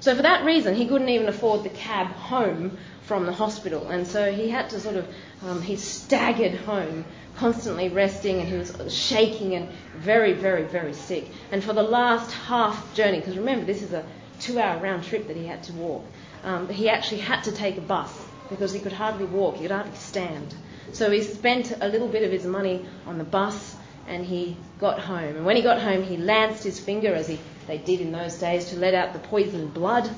[0.00, 3.88] So for that reason, he couldn't even afford the cab home from the hospital.
[3.88, 5.08] And so he had to sort of,
[5.42, 7.04] um, he staggered home,
[7.36, 11.28] constantly resting, and he was shaking and very, very, very sick.
[11.50, 14.04] And for the last half journey, because remember, this is a
[14.46, 16.04] two hour round trip that he had to walk,
[16.44, 19.70] um, he actually had to take a bus because he could hardly walk, he could
[19.72, 20.54] hardly stand.
[20.92, 23.76] So he spent a little bit of his money on the bus
[24.06, 25.36] and he got home.
[25.36, 28.38] And when he got home, he lanced his finger, as he, they did in those
[28.38, 30.08] days, to let out the poisoned blood.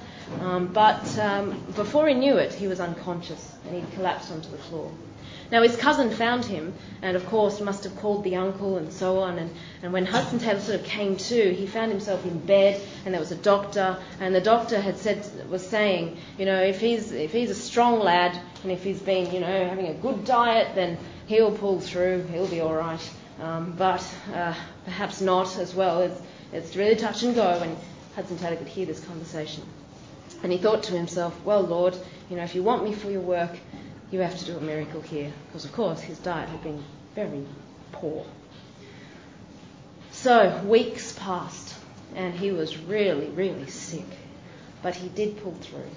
[0.41, 4.59] Um, but um, before he knew it, he was unconscious and he collapsed onto the
[4.59, 4.93] floor.
[5.51, 9.21] Now, his cousin found him and, of course, must have called the uncle and so
[9.21, 9.39] on.
[9.39, 9.51] And,
[9.83, 13.21] and when Hudson Taylor sort of came to, he found himself in bed and there
[13.21, 13.99] was a doctor.
[14.21, 18.01] And the doctor had said, was saying, you know, if he's, if he's a strong
[18.01, 22.25] lad and if he's been, you know, having a good diet, then he'll pull through,
[22.31, 23.11] he'll be all right.
[23.41, 26.03] Um, but uh, perhaps not as well.
[26.03, 26.21] It's,
[26.53, 27.61] it's really touch and go.
[27.63, 27.77] And
[28.17, 29.63] Hudson Taylor could hear this conversation.
[30.43, 31.97] And he thought to himself, well, Lord,
[32.29, 33.57] you know, if you want me for your work,
[34.11, 35.33] you have to do a miracle here.
[35.47, 36.83] Because, of course, his diet had been
[37.15, 37.45] very
[37.93, 38.25] poor.
[40.11, 41.75] So, weeks passed,
[42.15, 44.07] and he was really, really sick.
[44.83, 45.91] But he did pull through.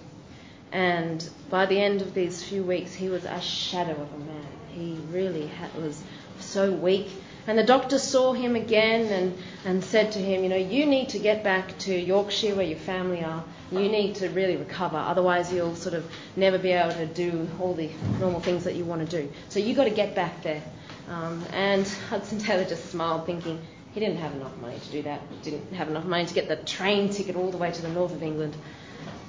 [0.72, 4.46] And by the end of these few weeks, he was a shadow of a man.
[4.74, 6.02] He really had, was
[6.40, 7.10] so weak.
[7.48, 11.10] And the doctor saw him again and, and said to him, You know, you need
[11.10, 14.98] to get back to Yorkshire where your family are you need to really recover.
[14.98, 16.06] Otherwise, you'll sort of
[16.36, 19.32] never be able to do all the normal things that you want to do.
[19.50, 20.62] So you've got to get back there.
[21.10, 23.62] Um, and Hudson Taylor just smiled, thinking
[23.94, 25.22] he didn't have enough money to do that.
[25.44, 28.14] Didn't have enough money to get the train ticket all the way to the north
[28.14, 28.56] of England.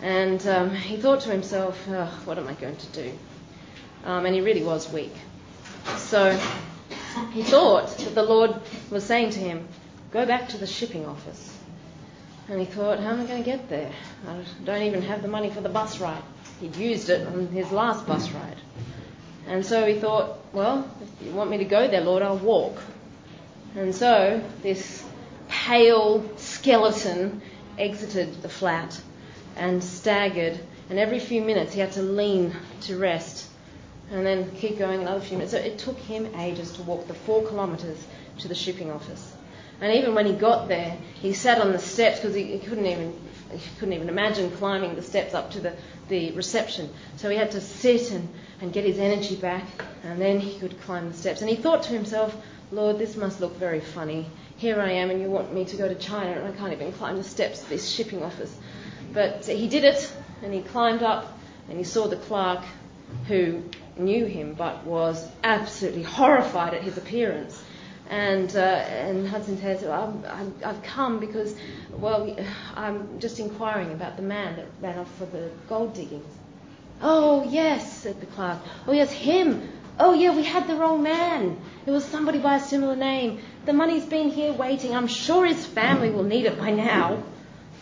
[0.02, 3.12] And um, he thought to himself, oh, what am I going to do?
[4.04, 5.14] Um, and he really was weak.
[5.96, 6.38] So
[7.32, 8.54] he thought that the Lord
[8.90, 9.68] was saying to him,
[10.10, 11.51] go back to the shipping office
[12.52, 13.90] and he thought, how am I going to get there?
[14.28, 16.22] I don't even have the money for the bus ride.
[16.60, 18.58] He'd used it on his last bus ride.
[19.46, 22.76] And so he thought, well, if you want me to go there, Lord, I'll walk.
[23.74, 25.02] And so this
[25.48, 27.40] pale skeleton
[27.78, 29.00] exited the flat
[29.56, 33.48] and staggered And every few minutes he had to lean to rest
[34.10, 35.52] and then keep going another few minutes.
[35.52, 38.06] So it took him ages to walk the four kilometres
[38.40, 39.31] to the shipping office.
[39.80, 42.86] And even when he got there, he sat on the steps because he, he, couldn't
[42.86, 43.12] even
[43.52, 45.74] he couldn't even imagine climbing the steps up to the,
[46.08, 46.88] the reception.
[47.16, 48.28] So he had to sit and,
[48.60, 49.64] and get his energy back,
[50.04, 51.40] and then he could climb the steps.
[51.40, 52.34] And he thought to himself,
[52.70, 54.26] Lord, this must look very funny.
[54.56, 56.92] Here I am, and you want me to go to China, and I can't even
[56.92, 58.56] climb the steps of this shipping office.
[59.12, 60.10] But he did it,
[60.42, 62.64] and he climbed up, and he saw the clerk
[63.28, 63.62] who
[63.98, 67.61] knew him but was absolutely horrified at his appearance.
[68.10, 70.24] And, uh, and Hudson Taylor said, well,
[70.62, 71.54] i have come because,
[71.92, 72.36] well,
[72.74, 76.26] I'm just inquiring about the man that ran off for the gold diggings.
[77.00, 78.58] Oh, yes, said the clerk.
[78.86, 79.68] Oh, yes, him.
[79.98, 81.60] Oh, yeah, we had the wrong man.
[81.84, 83.40] It was somebody by a similar name.
[83.66, 84.94] The money's been here waiting.
[84.94, 87.22] I'm sure his family will need it by now.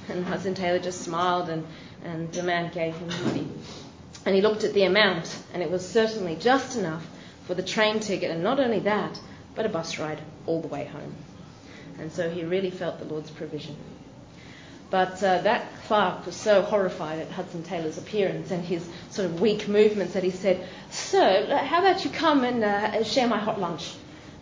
[0.08, 1.66] And Hudson Taylor just smiled, and,
[2.04, 3.48] and the man gave him the money.
[4.26, 7.06] And he looked at the amount, and it was certainly just enough
[7.46, 9.18] for the train ticket, and not only that,
[9.60, 11.14] but a bus ride all the way home.
[11.98, 13.76] And so he really felt the Lord's provision.
[14.88, 19.38] But uh, that clerk was so horrified at Hudson Taylor's appearance and his sort of
[19.38, 23.60] weak movements that he said, Sir, how about you come and uh, share my hot
[23.60, 23.94] lunch?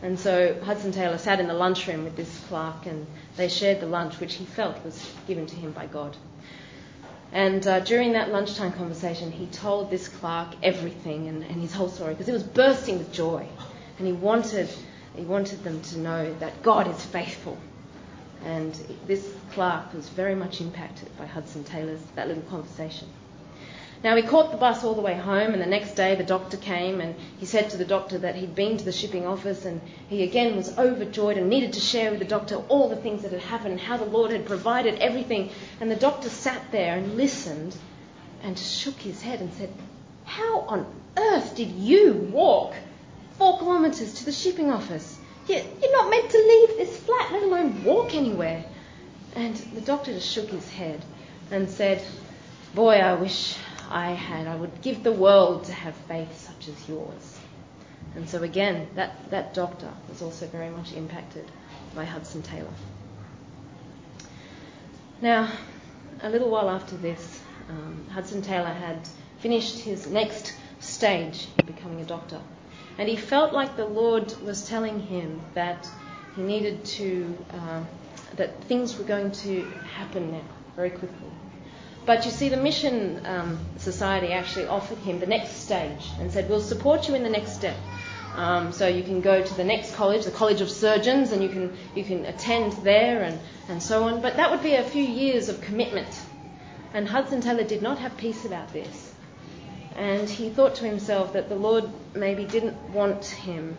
[0.03, 3.05] And so Hudson Taylor sat in the lunchroom with this clerk and
[3.37, 6.17] they shared the lunch, which he felt was given to him by God.
[7.33, 11.89] And uh, during that lunchtime conversation, he told this clerk everything and, and his whole
[11.89, 13.49] story because he was bursting with joy.
[13.99, 14.69] And he wanted,
[15.19, 17.59] he wanted them to know that God is faithful.
[18.45, 18.75] And
[19.07, 23.09] this clerk was very much impacted by Hudson Taylor's, that little conversation.
[24.05, 26.57] Now, he caught the bus all the way home, and the next day the doctor
[26.57, 29.81] came and he said to the doctor that he'd been to the shipping office and
[30.09, 33.33] he again was overjoyed and needed to share with the doctor all the things that
[33.33, 35.51] had happened and how the Lord had provided everything.
[35.81, 37.77] And the doctor sat there and listened
[38.41, 39.73] and shook his head and said,
[40.25, 42.77] How on earth did you walk
[43.39, 45.19] four kilometres to the shipping office?
[45.47, 48.65] You're not meant to leave this flat, let alone walk anywhere.
[49.35, 51.03] And the doctor just shook his head
[51.51, 52.03] and said,
[52.75, 53.57] Boy, I wish
[53.89, 54.47] I had.
[54.47, 57.39] I would give the world to have faith such as yours.
[58.15, 61.51] And so, again, that, that doctor was also very much impacted
[61.95, 62.75] by Hudson Taylor.
[65.21, 65.51] Now,
[66.23, 69.09] a little while after this, um, Hudson Taylor had
[69.41, 72.41] finished his next stage in becoming a doctor.
[72.99, 75.89] And he felt like the Lord was telling him that
[76.35, 77.83] he needed to, uh,
[78.37, 79.63] that things were going to
[79.95, 80.43] happen now
[80.75, 81.31] very quickly.
[82.05, 86.49] But you see, the Mission um, Society actually offered him the next stage and said,
[86.49, 87.77] We'll support you in the next step.
[88.35, 91.49] Um, so you can go to the next college, the College of Surgeons, and you
[91.49, 93.39] can, you can attend there and,
[93.69, 94.23] and so on.
[94.23, 96.09] But that would be a few years of commitment.
[96.95, 99.08] And Hudson Taylor did not have peace about this.
[99.99, 101.85] And he thought to himself that the Lord
[102.15, 103.77] maybe didn't want him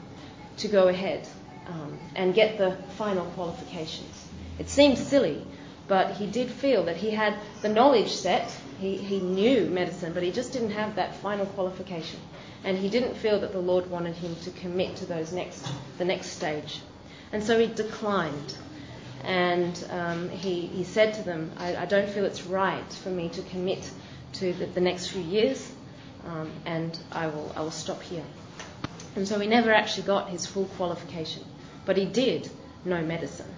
[0.57, 1.25] to go ahead
[1.65, 4.27] um, and get the final qualifications.
[4.59, 5.47] It seemed silly,
[5.87, 8.53] but he did feel that he had the knowledge set.
[8.81, 12.19] He, he knew medicine, but he just didn't have that final qualification.
[12.65, 15.65] And he didn't feel that the Lord wanted him to commit to those next,
[15.97, 16.81] the next stage.
[17.31, 18.57] And so he declined.
[19.23, 23.29] And um, he, he said to them, I, I, don't feel it's right for me
[23.29, 23.89] to commit
[24.33, 25.71] to the, the next few years,
[26.25, 28.23] um, and I will, I will stop here.
[29.15, 31.43] And so he never actually got his full qualification,
[31.85, 32.49] but he did
[32.85, 33.51] know medicine.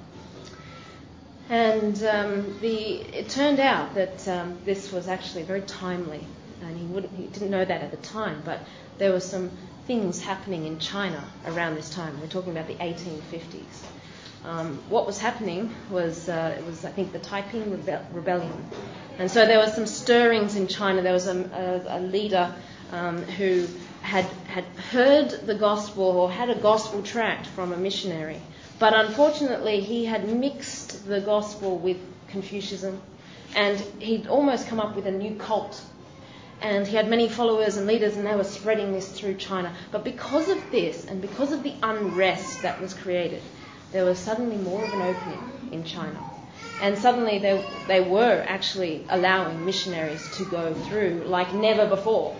[1.49, 6.25] And um, the, it turned out that um, this was actually very timely,
[6.61, 8.59] and he, wouldn't, he didn't know that at the time, but
[8.97, 9.51] there were some
[9.85, 12.19] things happening in China around this time.
[12.21, 13.83] We're talking about the 1850s.
[14.43, 18.65] Um, what was happening was, uh, it was, I think, the Taiping Rebe- Rebellion.
[19.19, 21.01] And so there were some stirrings in China.
[21.01, 22.53] There was a, a, a leader
[22.91, 23.67] um, who
[24.01, 28.41] had, had heard the gospel or had a gospel tract from a missionary
[28.81, 31.97] but unfortunately, he had mixed the gospel with
[32.29, 32.99] Confucianism
[33.55, 35.79] and he'd almost come up with a new cult.
[36.61, 39.71] And he had many followers and leaders, and they were spreading this through China.
[39.91, 43.43] But because of this, and because of the unrest that was created,
[43.91, 46.19] there was suddenly more of an opening in China.
[46.79, 52.35] And suddenly they, they were actually allowing missionaries to go through like never before.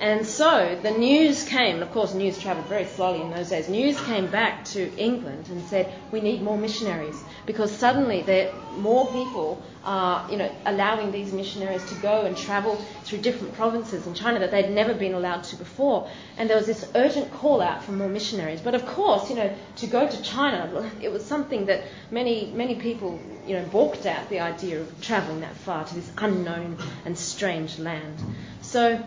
[0.00, 3.68] And so the news came, and of course, news travelled very slowly in those days.
[3.68, 9.06] News came back to England and said, We need more missionaries because suddenly there more
[9.06, 14.14] people are you know, allowing these missionaries to go and travel through different provinces in
[14.14, 16.08] China that they'd never been allowed to before.
[16.36, 18.60] And there was this urgent call out for more missionaries.
[18.60, 22.76] But of course, you know, to go to China, it was something that many, many
[22.76, 27.16] people you know, balked at the idea of travelling that far to this unknown and
[27.16, 28.18] strange land.
[28.62, 29.02] So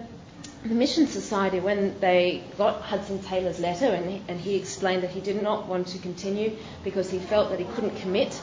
[0.69, 5.11] the Mission Society, when they got Hudson Taylor's letter and he, and he explained that
[5.11, 8.41] he did not want to continue because he felt that he couldn't commit,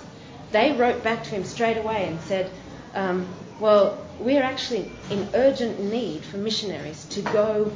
[0.53, 2.51] they wrote back to him straight away and said,
[2.95, 3.27] um,
[3.61, 7.73] Well, we're actually in urgent need for missionaries to go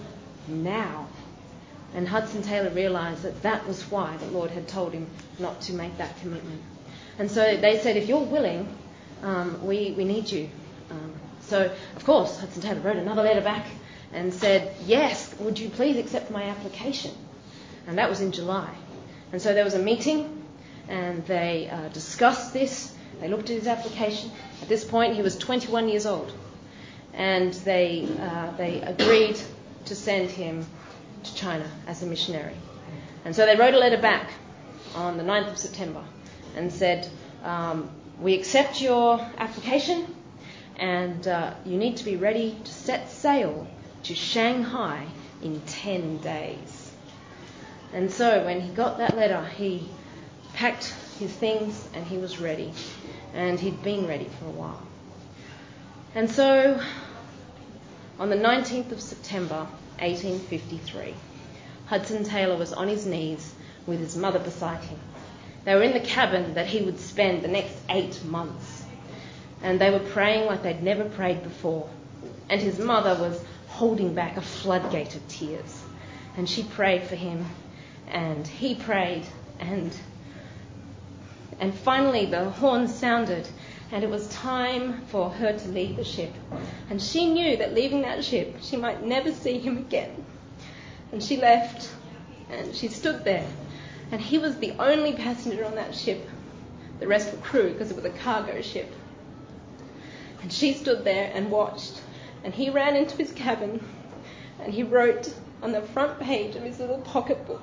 [0.47, 1.09] now.
[1.95, 5.07] And Hudson Taylor realized that that was why the Lord had told him
[5.39, 6.63] not to make that commitment.
[7.19, 8.69] And so they said, If you're willing,
[9.23, 10.49] um, we, we need you.
[10.91, 13.67] Um, so, of course, Hudson Taylor wrote another letter back
[14.13, 17.13] and said, Yes, would you please accept my application?
[17.87, 18.71] And that was in July.
[19.33, 20.43] And so there was a meeting,
[20.89, 22.95] and they uh, discussed this.
[23.21, 24.31] They looked at his application.
[24.63, 26.33] At this point, he was 21 years old.
[27.13, 29.39] And they, uh, they agreed
[29.87, 30.67] to send him
[31.25, 32.55] to China as a missionary.
[33.25, 34.31] And so they wrote a letter back
[34.95, 36.05] on the 9th of September
[36.57, 37.09] and said,
[37.43, 37.91] um,
[38.21, 40.15] We accept your application,
[40.77, 43.67] and uh, you need to be ready to set sail
[44.05, 45.07] to Shanghai
[45.43, 46.91] in 10 days.
[47.93, 49.89] And so when he got that letter, he
[50.55, 52.73] packed his things and he was ready.
[53.35, 54.83] And he'd been ready for a while.
[56.15, 56.83] And so
[58.19, 59.67] on the 19th of September
[60.01, 61.15] 1853,
[61.87, 63.55] Hudson Taylor was on his knees
[63.87, 64.99] with his mother beside him.
[65.65, 68.85] They were in the cabin that he would spend the next eight months.
[69.63, 71.89] And they were praying like they'd never prayed before.
[72.49, 73.41] And his mother was
[73.79, 75.85] holding back a floodgate of tears.
[76.37, 77.47] And she prayed for him,
[78.09, 79.25] and he prayed,
[79.61, 79.97] and
[81.61, 83.49] and finally the horn sounded,
[83.93, 86.33] and it was time for her to leave the ship.
[86.91, 90.25] And she knew that leaving that ship, she might never see him again.
[91.13, 91.89] And she left,
[92.51, 93.47] and she stood there,
[94.11, 96.29] and he was the only passenger on that ship.
[96.99, 98.93] The rest were crew because it was a cargo ship.
[100.43, 102.01] And she stood there and watched
[102.45, 103.85] and he ran into his cabin
[104.61, 105.33] and he wrote
[105.63, 107.63] on the front page of his little pocketbook,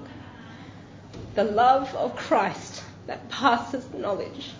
[1.35, 4.51] The love of Christ that passes knowledge.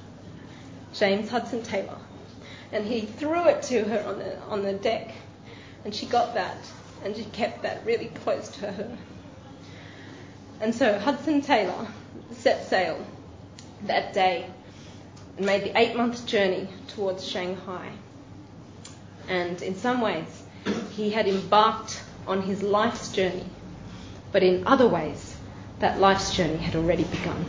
[0.93, 1.97] James Hudson Taylor.
[2.71, 5.11] And he threw it to her on the, on the deck,
[5.83, 6.57] and she got that,
[7.03, 8.97] and she kept that really close to her.
[10.61, 11.87] And so Hudson Taylor
[12.31, 13.05] set sail
[13.83, 14.49] that day
[15.37, 17.91] and made the eight month journey towards Shanghai
[19.27, 20.43] and in some ways,
[20.91, 23.45] he had embarked on his life's journey,
[24.31, 25.37] but in other ways,
[25.79, 27.45] that life's journey had already begun.